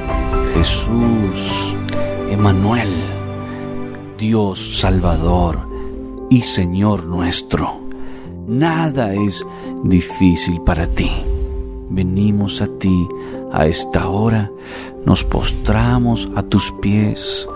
Jesús, 0.55 1.74
Emanuel. 2.31 3.17
Dios 4.18 4.81
Salvador 4.81 5.61
y 6.28 6.42
Señor 6.42 7.04
nuestro. 7.04 7.81
Nada 8.48 9.14
es 9.14 9.46
difícil 9.85 10.61
para 10.62 10.88
ti. 10.88 11.09
Venimos 11.88 12.61
a 12.61 12.66
ti 12.66 13.07
a 13.52 13.66
esta 13.66 14.09
hora, 14.09 14.50
nos 15.07 15.22
postramos 15.22 16.28
a 16.35 16.42
tus 16.42 16.72
pies, 16.83 17.48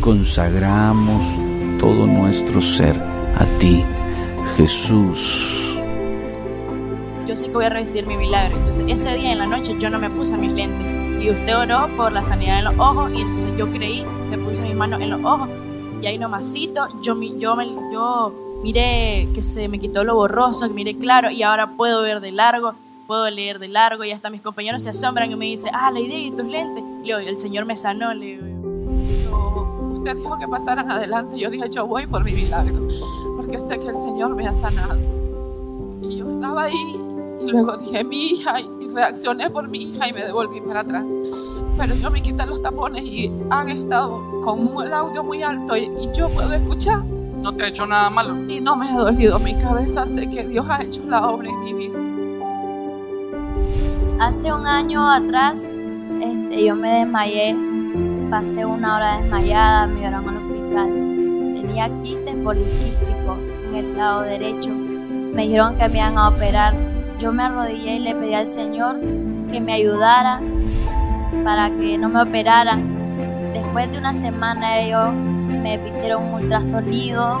consagramos 0.00 1.22
todo 1.78 2.06
nuestro 2.06 2.62
ser 2.62 2.96
a 3.36 3.44
ti, 3.58 3.84
Jesús. 4.56 5.76
yo 7.26 7.36
sé 7.36 7.44
que 7.44 7.52
voy 7.52 7.66
a 7.66 7.70
recibir 7.70 8.06
mi 8.06 8.16
milagro. 8.16 8.56
Entonces 8.56 8.86
ese 8.88 9.14
día 9.14 9.32
en 9.32 9.38
la 9.38 9.46
noche 9.46 9.76
yo 9.78 9.90
no 9.90 9.98
me 9.98 10.08
puse 10.08 10.36
mis 10.36 10.50
lentes. 10.50 11.22
Y 11.22 11.30
usted 11.30 11.56
oró 11.56 11.88
por 11.96 12.10
la 12.10 12.22
sanidad 12.22 12.58
en 12.58 12.64
los 12.64 12.78
ojos 12.78 13.12
y 13.14 13.20
entonces 13.20 13.52
yo 13.58 13.70
creí, 13.70 14.02
me 14.30 14.38
puse 14.38 14.62
mis 14.62 14.74
manos 14.74 15.00
en 15.02 15.10
los 15.10 15.22
ojos. 15.22 15.48
Y 16.00 16.06
ahí 16.06 16.18
nomasito, 16.18 16.88
yo, 17.02 17.20
yo, 17.20 17.56
yo 17.92 18.32
miré 18.62 19.28
que 19.34 19.42
se 19.42 19.68
me 19.68 19.78
quitó 19.78 20.04
lo 20.04 20.14
borroso, 20.14 20.66
que 20.66 20.74
miré 20.74 20.96
claro 20.96 21.30
y 21.30 21.42
ahora 21.42 21.66
puedo 21.76 22.02
ver 22.02 22.20
de 22.20 22.32
largo, 22.32 22.74
puedo 23.06 23.28
leer 23.30 23.58
de 23.58 23.68
largo 23.68 24.04
y 24.04 24.10
hasta 24.10 24.30
mis 24.30 24.40
compañeros 24.40 24.82
se 24.82 24.90
asombran 24.90 25.30
y 25.30 25.36
me 25.36 25.46
dicen, 25.46 25.72
ah, 25.74 25.90
la 25.90 26.00
idea 26.00 26.18
y 26.18 26.30
tus 26.30 26.46
lentes. 26.46 26.82
Le 26.84 27.02
digo, 27.02 27.18
el 27.18 27.38
Señor 27.38 27.64
me 27.66 27.76
sanó, 27.76 28.14
le 28.14 28.36
digo. 28.36 28.46
Usted 29.92 30.16
dijo 30.16 30.38
que 30.38 30.48
pasaran 30.48 30.90
adelante. 30.90 31.38
Yo 31.38 31.50
dije, 31.50 31.68
yo 31.68 31.86
voy 31.86 32.06
por 32.06 32.24
mi 32.24 32.32
milagro, 32.32 32.88
porque 33.36 33.58
sé 33.58 33.78
que 33.78 33.88
el 33.88 33.96
Señor 33.96 34.34
me 34.34 34.46
ha 34.46 34.54
sanado. 34.54 34.98
Y 36.02 36.16
yo 36.16 36.30
estaba 36.30 36.64
ahí 36.64 36.96
y 37.40 37.50
luego 37.50 37.76
dije, 37.76 38.04
mi 38.04 38.26
hija, 38.26 38.60
y 38.60 38.88
reaccioné 38.94 39.50
por 39.50 39.68
mi 39.68 39.78
hija 39.78 40.08
y 40.08 40.12
me 40.12 40.24
devolví 40.24 40.60
para 40.62 40.80
atrás. 40.80 41.04
Pero 41.80 41.94
yo 41.94 42.10
me 42.10 42.20
quité 42.20 42.44
los 42.44 42.62
tapones 42.62 43.02
y 43.04 43.32
han 43.48 43.70
estado 43.70 44.22
con 44.44 44.60
un- 44.68 44.84
el 44.84 44.92
audio 44.92 45.24
muy 45.24 45.42
alto 45.42 45.74
y, 45.76 45.84
y 45.98 46.10
yo 46.14 46.28
puedo 46.28 46.52
escuchar 46.52 47.02
No 47.42 47.54
te 47.56 47.64
ha 47.64 47.68
hecho 47.68 47.86
nada 47.86 48.10
malo. 48.10 48.36
y 48.48 48.60
no 48.60 48.76
me 48.76 48.86
ha 48.90 48.96
dolido 48.98 49.38
mi 49.38 49.54
cabeza. 49.54 50.06
Sé 50.06 50.28
que 50.28 50.44
Dios 50.44 50.66
ha 50.68 50.82
hecho 50.82 51.00
la 51.08 51.26
obra 51.26 51.48
en 51.48 51.60
mi 51.64 51.72
vida. 51.72 51.98
Hace 54.20 54.52
un 54.52 54.66
año 54.66 55.10
atrás 55.10 55.62
este, 56.20 56.64
yo 56.66 56.76
me 56.76 56.90
desmayé, 56.98 57.56
pasé 58.30 58.66
una 58.66 58.96
hora 58.96 59.18
desmayada, 59.22 59.86
me 59.86 60.00
llevaron 60.00 60.28
al 60.28 60.36
hospital. 60.36 60.88
Tenía 61.62 62.02
quistes 62.02 62.34
poliquísticos 62.44 63.38
en 63.70 63.74
el 63.76 63.96
lado 63.96 64.20
derecho. 64.22 64.70
Me 64.70 65.42
dijeron 65.44 65.76
que 65.78 65.88
me 65.88 65.96
iban 65.98 66.18
a 66.18 66.28
operar. 66.28 66.74
Yo 67.18 67.32
me 67.32 67.42
arrodillé 67.44 67.96
y 67.96 68.00
le 68.00 68.14
pedí 68.14 68.34
al 68.34 68.44
Señor 68.46 68.96
que 69.50 69.60
me 69.60 69.72
ayudara 69.72 70.40
para 71.44 71.70
que 71.70 71.98
no 71.98 72.08
me 72.08 72.22
operaran. 72.22 73.52
Después 73.52 73.90
de 73.90 73.98
una 73.98 74.12
semana 74.12 74.80
ellos 74.80 75.12
me 75.14 75.74
hicieron 75.86 76.24
un 76.24 76.34
ultrasonido, 76.34 77.40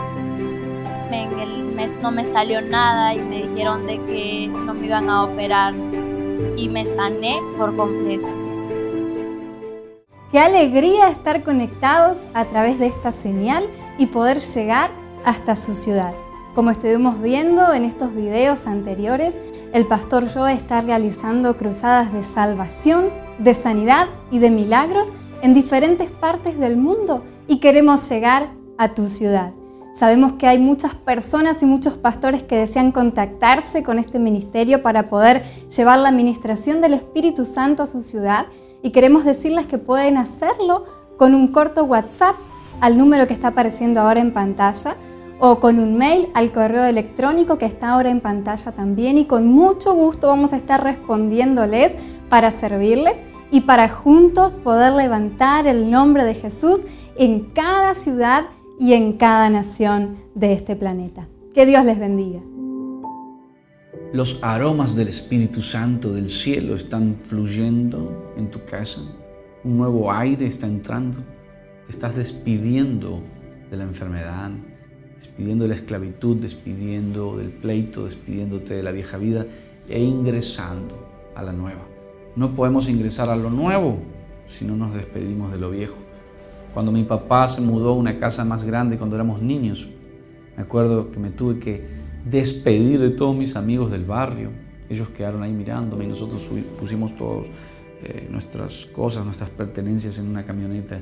en 1.10 1.38
el 1.40 1.64
mes 1.64 1.98
no 2.00 2.10
me 2.10 2.24
salió 2.24 2.60
nada 2.60 3.14
y 3.14 3.18
me 3.18 3.42
dijeron 3.42 3.86
de 3.86 3.98
que 4.06 4.48
no 4.48 4.74
me 4.74 4.86
iban 4.86 5.08
a 5.08 5.24
operar 5.24 5.74
y 6.56 6.68
me 6.68 6.84
sané 6.84 7.38
por 7.58 7.76
completo. 7.76 8.28
Qué 10.30 10.38
alegría 10.38 11.08
estar 11.08 11.42
conectados 11.42 12.24
a 12.34 12.44
través 12.44 12.78
de 12.78 12.86
esta 12.86 13.10
señal 13.10 13.66
y 13.98 14.06
poder 14.06 14.40
llegar 14.40 14.90
hasta 15.24 15.56
su 15.56 15.74
ciudad. 15.74 16.14
Como 16.54 16.70
estuvimos 16.70 17.20
viendo 17.20 17.72
en 17.72 17.84
estos 17.84 18.14
videos 18.14 18.66
anteriores, 18.66 19.40
el 19.72 19.86
pastor 19.86 20.26
Joe 20.32 20.52
está 20.52 20.80
realizando 20.80 21.56
cruzadas 21.56 22.12
de 22.12 22.22
salvación, 22.22 23.10
de 23.40 23.54
sanidad 23.54 24.08
y 24.30 24.38
de 24.38 24.50
milagros 24.50 25.08
en 25.42 25.54
diferentes 25.54 26.10
partes 26.10 26.58
del 26.58 26.76
mundo 26.76 27.24
y 27.48 27.58
queremos 27.58 28.08
llegar 28.08 28.50
a 28.78 28.94
tu 28.94 29.06
ciudad. 29.06 29.52
Sabemos 29.94 30.34
que 30.34 30.46
hay 30.46 30.58
muchas 30.58 30.94
personas 30.94 31.62
y 31.62 31.66
muchos 31.66 31.94
pastores 31.94 32.42
que 32.42 32.56
desean 32.56 32.92
contactarse 32.92 33.82
con 33.82 33.98
este 33.98 34.18
ministerio 34.18 34.82
para 34.82 35.08
poder 35.08 35.42
llevar 35.66 35.98
la 35.98 36.08
administración 36.08 36.80
del 36.80 36.94
Espíritu 36.94 37.44
Santo 37.44 37.82
a 37.82 37.86
su 37.86 38.00
ciudad 38.02 38.46
y 38.82 38.90
queremos 38.90 39.24
decirles 39.24 39.66
que 39.66 39.78
pueden 39.78 40.16
hacerlo 40.16 40.84
con 41.16 41.34
un 41.34 41.48
corto 41.48 41.84
WhatsApp 41.84 42.36
al 42.80 42.96
número 42.96 43.26
que 43.26 43.34
está 43.34 43.48
apareciendo 43.48 44.00
ahora 44.00 44.20
en 44.20 44.32
pantalla 44.32 44.96
o 45.38 45.58
con 45.58 45.78
un 45.78 45.96
mail 45.96 46.28
al 46.34 46.52
correo 46.52 46.84
electrónico 46.84 47.58
que 47.58 47.66
está 47.66 47.90
ahora 47.90 48.10
en 48.10 48.20
pantalla 48.20 48.72
también 48.72 49.18
y 49.18 49.24
con 49.24 49.46
mucho 49.46 49.94
gusto 49.94 50.28
vamos 50.28 50.52
a 50.52 50.56
estar 50.56 50.84
respondiéndoles 50.84 51.94
para 52.30 52.50
servirles 52.50 53.18
y 53.50 53.62
para 53.62 53.88
juntos 53.88 54.54
poder 54.54 54.94
levantar 54.94 55.66
el 55.66 55.90
nombre 55.90 56.24
de 56.24 56.34
Jesús 56.34 56.86
en 57.16 57.50
cada 57.50 57.94
ciudad 57.94 58.46
y 58.78 58.94
en 58.94 59.14
cada 59.18 59.50
nación 59.50 60.16
de 60.34 60.54
este 60.54 60.76
planeta. 60.76 61.28
Que 61.52 61.66
Dios 61.66 61.84
les 61.84 61.98
bendiga. 61.98 62.40
Los 64.12 64.38
aromas 64.42 64.96
del 64.96 65.08
Espíritu 65.08 65.60
Santo 65.60 66.12
del 66.12 66.30
cielo 66.30 66.74
están 66.74 67.20
fluyendo 67.24 68.32
en 68.36 68.50
tu 68.50 68.64
casa. 68.64 69.02
Un 69.62 69.76
nuevo 69.76 70.10
aire 70.10 70.46
está 70.46 70.66
entrando. 70.66 71.18
Te 71.84 71.92
estás 71.92 72.16
despidiendo 72.16 73.20
de 73.70 73.76
la 73.76 73.84
enfermedad, 73.84 74.50
despidiendo 75.16 75.64
de 75.64 75.68
la 75.68 75.74
esclavitud, 75.74 76.38
despidiendo 76.38 77.36
del 77.36 77.50
pleito, 77.50 78.04
despidiéndote 78.04 78.74
de 78.74 78.82
la 78.82 78.92
vieja 78.92 79.18
vida 79.18 79.46
e 79.88 80.00
ingresando 80.00 81.08
a 81.34 81.42
la 81.42 81.52
nueva. 81.52 81.89
No 82.36 82.54
podemos 82.54 82.88
ingresar 82.88 83.28
a 83.28 83.36
lo 83.36 83.50
nuevo 83.50 83.98
si 84.46 84.64
no 84.64 84.76
nos 84.76 84.94
despedimos 84.94 85.52
de 85.52 85.58
lo 85.58 85.70
viejo. 85.70 85.96
Cuando 86.72 86.92
mi 86.92 87.04
papá 87.04 87.48
se 87.48 87.60
mudó 87.60 87.90
a 87.90 87.96
una 87.96 88.18
casa 88.18 88.44
más 88.44 88.62
grande 88.62 88.96
cuando 88.96 89.16
éramos 89.16 89.42
niños, 89.42 89.88
me 90.56 90.62
acuerdo 90.62 91.10
que 91.10 91.18
me 91.18 91.30
tuve 91.30 91.58
que 91.58 91.84
despedir 92.24 93.00
de 93.00 93.10
todos 93.10 93.34
mis 93.34 93.56
amigos 93.56 93.90
del 93.90 94.04
barrio. 94.04 94.50
Ellos 94.88 95.08
quedaron 95.08 95.42
ahí 95.42 95.52
mirándome 95.52 96.04
y 96.04 96.08
nosotros 96.08 96.48
pusimos 96.78 97.16
todas 97.16 97.48
nuestras 98.30 98.86
cosas, 98.86 99.24
nuestras 99.24 99.50
pertenencias 99.50 100.18
en 100.18 100.28
una 100.28 100.44
camioneta. 100.44 100.98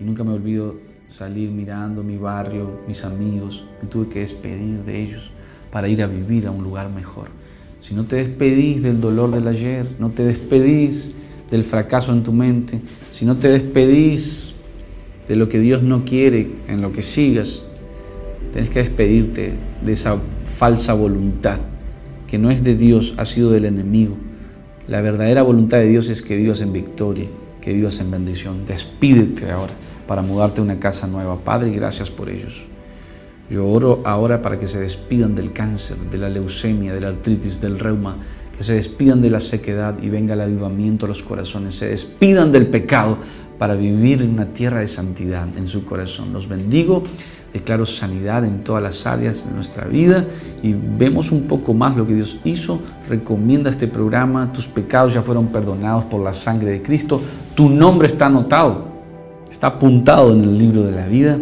Y 0.00 0.04
nunca 0.04 0.24
me 0.24 0.32
olvido 0.32 0.76
salir 1.08 1.50
mirando 1.50 2.02
mi 2.02 2.16
barrio, 2.16 2.80
mis 2.86 3.04
amigos. 3.04 3.64
Me 3.82 3.88
tuve 3.88 4.08
que 4.08 4.20
despedir 4.20 4.84
de 4.84 5.02
ellos 5.02 5.30
para 5.70 5.88
ir 5.88 6.02
a 6.02 6.06
vivir 6.06 6.46
a 6.46 6.50
un 6.50 6.62
lugar 6.62 6.90
mejor. 6.90 7.28
Si 7.88 7.94
no 7.94 8.04
te 8.04 8.16
despedís 8.16 8.82
del 8.82 9.00
dolor 9.00 9.30
del 9.30 9.48
ayer, 9.48 9.86
no 9.98 10.10
te 10.10 10.22
despedís 10.22 11.12
del 11.50 11.64
fracaso 11.64 12.12
en 12.12 12.22
tu 12.22 12.34
mente, 12.34 12.82
si 13.08 13.24
no 13.24 13.38
te 13.38 13.48
despedís 13.48 14.52
de 15.26 15.36
lo 15.36 15.48
que 15.48 15.58
Dios 15.58 15.82
no 15.82 16.04
quiere 16.04 16.50
en 16.68 16.82
lo 16.82 16.92
que 16.92 17.00
sigas, 17.00 17.64
Tienes 18.52 18.70
que 18.70 18.78
despedirte 18.80 19.52
de 19.84 19.92
esa 19.92 20.18
falsa 20.44 20.94
voluntad 20.94 21.58
que 22.26 22.38
no 22.38 22.50
es 22.50 22.62
de 22.62 22.74
Dios, 22.74 23.14
ha 23.16 23.24
sido 23.24 23.50
del 23.50 23.64
enemigo. 23.64 24.16
La 24.86 25.00
verdadera 25.00 25.42
voluntad 25.42 25.78
de 25.78 25.88
Dios 25.88 26.08
es 26.08 26.22
que 26.22 26.36
vivas 26.36 26.60
en 26.60 26.72
victoria, 26.72 27.26
que 27.60 27.72
vivas 27.72 28.00
en 28.00 28.10
bendición. 28.10 28.66
Despídete 28.66 29.50
ahora 29.50 29.72
para 30.06 30.22
mudarte 30.22 30.60
a 30.60 30.64
una 30.64 30.78
casa 30.78 31.06
nueva. 31.06 31.38
Padre, 31.40 31.70
gracias 31.70 32.10
por 32.10 32.28
ellos. 32.28 32.66
Yo 33.50 33.66
oro 33.66 34.02
ahora 34.04 34.42
para 34.42 34.58
que 34.58 34.68
se 34.68 34.80
despidan 34.80 35.34
del 35.34 35.52
cáncer, 35.52 35.96
de 36.10 36.18
la 36.18 36.28
leucemia, 36.28 36.92
de 36.92 37.00
la 37.00 37.08
artritis, 37.08 37.60
del 37.60 37.78
reuma, 37.78 38.16
que 38.56 38.62
se 38.62 38.74
despidan 38.74 39.22
de 39.22 39.30
la 39.30 39.40
sequedad 39.40 39.94
y 40.02 40.10
venga 40.10 40.34
el 40.34 40.40
avivamiento 40.42 41.06
a 41.06 41.08
los 41.08 41.22
corazones, 41.22 41.74
se 41.76 41.88
despidan 41.88 42.52
del 42.52 42.66
pecado 42.66 43.16
para 43.58 43.74
vivir 43.74 44.22
en 44.22 44.30
una 44.30 44.46
tierra 44.46 44.80
de 44.80 44.88
santidad 44.88 45.46
en 45.56 45.66
su 45.66 45.84
corazón. 45.84 46.32
Los 46.32 46.46
bendigo, 46.48 47.02
declaro 47.52 47.86
sanidad 47.86 48.44
en 48.44 48.62
todas 48.62 48.82
las 48.82 49.06
áreas 49.06 49.46
de 49.48 49.54
nuestra 49.54 49.86
vida 49.86 50.26
y 50.62 50.74
vemos 50.74 51.32
un 51.32 51.44
poco 51.44 51.72
más 51.72 51.96
lo 51.96 52.06
que 52.06 52.14
Dios 52.14 52.38
hizo. 52.44 52.80
Recomienda 53.08 53.70
este 53.70 53.88
programa, 53.88 54.52
tus 54.52 54.68
pecados 54.68 55.14
ya 55.14 55.22
fueron 55.22 55.48
perdonados 55.48 56.04
por 56.04 56.20
la 56.20 56.32
sangre 56.32 56.70
de 56.72 56.82
Cristo, 56.82 57.20
tu 57.54 57.70
nombre 57.70 58.08
está 58.08 58.26
anotado, 58.26 58.88
está 59.50 59.68
apuntado 59.68 60.32
en 60.32 60.42
el 60.42 60.58
libro 60.58 60.82
de 60.82 60.92
la 60.92 61.06
vida 61.06 61.38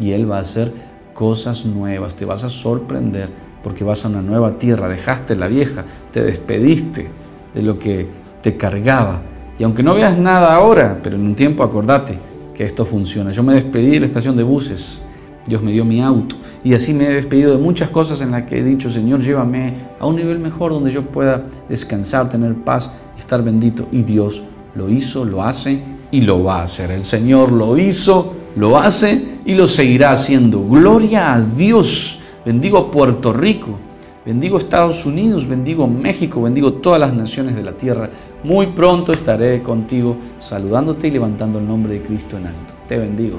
y 0.00 0.10
Él 0.10 0.30
va 0.30 0.38
a 0.38 0.40
hacer 0.40 0.87
cosas 1.18 1.64
nuevas, 1.64 2.14
te 2.14 2.24
vas 2.24 2.44
a 2.44 2.48
sorprender 2.48 3.28
porque 3.64 3.82
vas 3.82 4.04
a 4.04 4.08
una 4.08 4.22
nueva 4.22 4.52
tierra, 4.52 4.88
dejaste 4.88 5.34
la 5.34 5.48
vieja, 5.48 5.84
te 6.12 6.22
despediste 6.22 7.08
de 7.52 7.60
lo 7.60 7.76
que 7.76 8.06
te 8.40 8.56
cargaba. 8.56 9.20
Y 9.58 9.64
aunque 9.64 9.82
no 9.82 9.96
veas 9.96 10.16
nada 10.16 10.54
ahora, 10.54 11.00
pero 11.02 11.16
en 11.16 11.22
un 11.22 11.34
tiempo 11.34 11.64
acordate 11.64 12.16
que 12.54 12.62
esto 12.62 12.84
funciona. 12.84 13.32
Yo 13.32 13.42
me 13.42 13.54
despedí 13.54 13.90
de 13.90 13.98
la 13.98 14.06
estación 14.06 14.36
de 14.36 14.44
buses, 14.44 15.02
Dios 15.44 15.60
me 15.60 15.72
dio 15.72 15.84
mi 15.84 16.00
auto 16.00 16.36
y 16.62 16.74
así 16.74 16.94
me 16.94 17.06
he 17.08 17.14
despedido 17.14 17.50
de 17.50 17.58
muchas 17.58 17.90
cosas 17.90 18.20
en 18.20 18.30
las 18.30 18.44
que 18.44 18.60
he 18.60 18.62
dicho, 18.62 18.88
Señor, 18.88 19.20
llévame 19.20 19.74
a 19.98 20.06
un 20.06 20.14
nivel 20.14 20.38
mejor 20.38 20.70
donde 20.70 20.92
yo 20.92 21.02
pueda 21.02 21.42
descansar, 21.68 22.28
tener 22.28 22.54
paz 22.54 22.92
estar 23.18 23.42
bendito. 23.42 23.88
Y 23.90 24.02
Dios 24.04 24.40
lo 24.76 24.88
hizo, 24.88 25.24
lo 25.24 25.42
hace 25.42 25.82
y 26.12 26.20
lo 26.20 26.44
va 26.44 26.60
a 26.60 26.62
hacer. 26.62 26.92
El 26.92 27.02
Señor 27.02 27.50
lo 27.50 27.76
hizo, 27.76 28.34
lo 28.58 28.76
hace 28.76 29.38
y 29.44 29.54
lo 29.54 29.66
seguirá 29.66 30.10
haciendo. 30.10 30.62
Gloria 30.64 31.32
a 31.32 31.40
Dios. 31.40 32.18
Bendigo 32.44 32.78
a 32.78 32.90
Puerto 32.90 33.32
Rico, 33.32 33.78
bendigo 34.24 34.58
Estados 34.58 35.04
Unidos, 35.04 35.46
bendigo 35.46 35.86
México, 35.86 36.42
bendigo 36.42 36.74
todas 36.74 36.98
las 36.98 37.12
naciones 37.12 37.54
de 37.54 37.62
la 37.62 37.72
tierra. 37.72 38.10
Muy 38.42 38.68
pronto 38.68 39.12
estaré 39.12 39.62
contigo 39.62 40.16
saludándote 40.38 41.08
y 41.08 41.10
levantando 41.10 41.58
el 41.58 41.68
nombre 41.68 41.94
de 41.94 42.02
Cristo 42.02 42.36
en 42.36 42.46
alto. 42.46 42.74
Te 42.86 42.96
bendigo. 42.96 43.38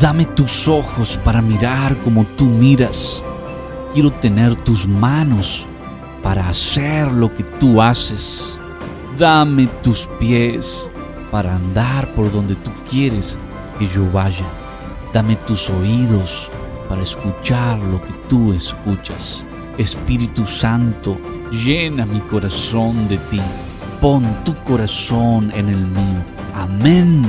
Dame 0.00 0.26
tus 0.26 0.68
ojos 0.68 1.18
para 1.24 1.40
mirar 1.40 1.96
como 1.98 2.24
tú 2.36 2.44
miras. 2.44 3.24
Quiero 3.94 4.10
tener 4.10 4.54
tus 4.56 4.86
manos 4.86 5.64
para 6.22 6.48
hacer 6.48 7.10
lo 7.10 7.34
que 7.34 7.44
tú 7.44 7.80
haces. 7.80 8.60
Dame 9.16 9.68
tus 9.82 10.06
pies 10.20 10.90
para 11.36 11.54
andar 11.54 12.14
por 12.14 12.32
donde 12.32 12.54
tú 12.54 12.70
quieres 12.90 13.38
que 13.78 13.86
yo 13.86 14.10
vaya. 14.10 14.46
Dame 15.12 15.36
tus 15.36 15.68
oídos 15.68 16.50
para 16.88 17.02
escuchar 17.02 17.78
lo 17.78 18.00
que 18.00 18.14
tú 18.26 18.54
escuchas. 18.54 19.44
Espíritu 19.76 20.46
Santo, 20.46 21.18
llena 21.52 22.06
mi 22.06 22.20
corazón 22.20 23.06
de 23.06 23.18
ti. 23.18 23.42
Pon 24.00 24.24
tu 24.46 24.54
corazón 24.64 25.52
en 25.54 25.68
el 25.68 25.86
mío. 25.86 26.24
Amén. 26.54 27.22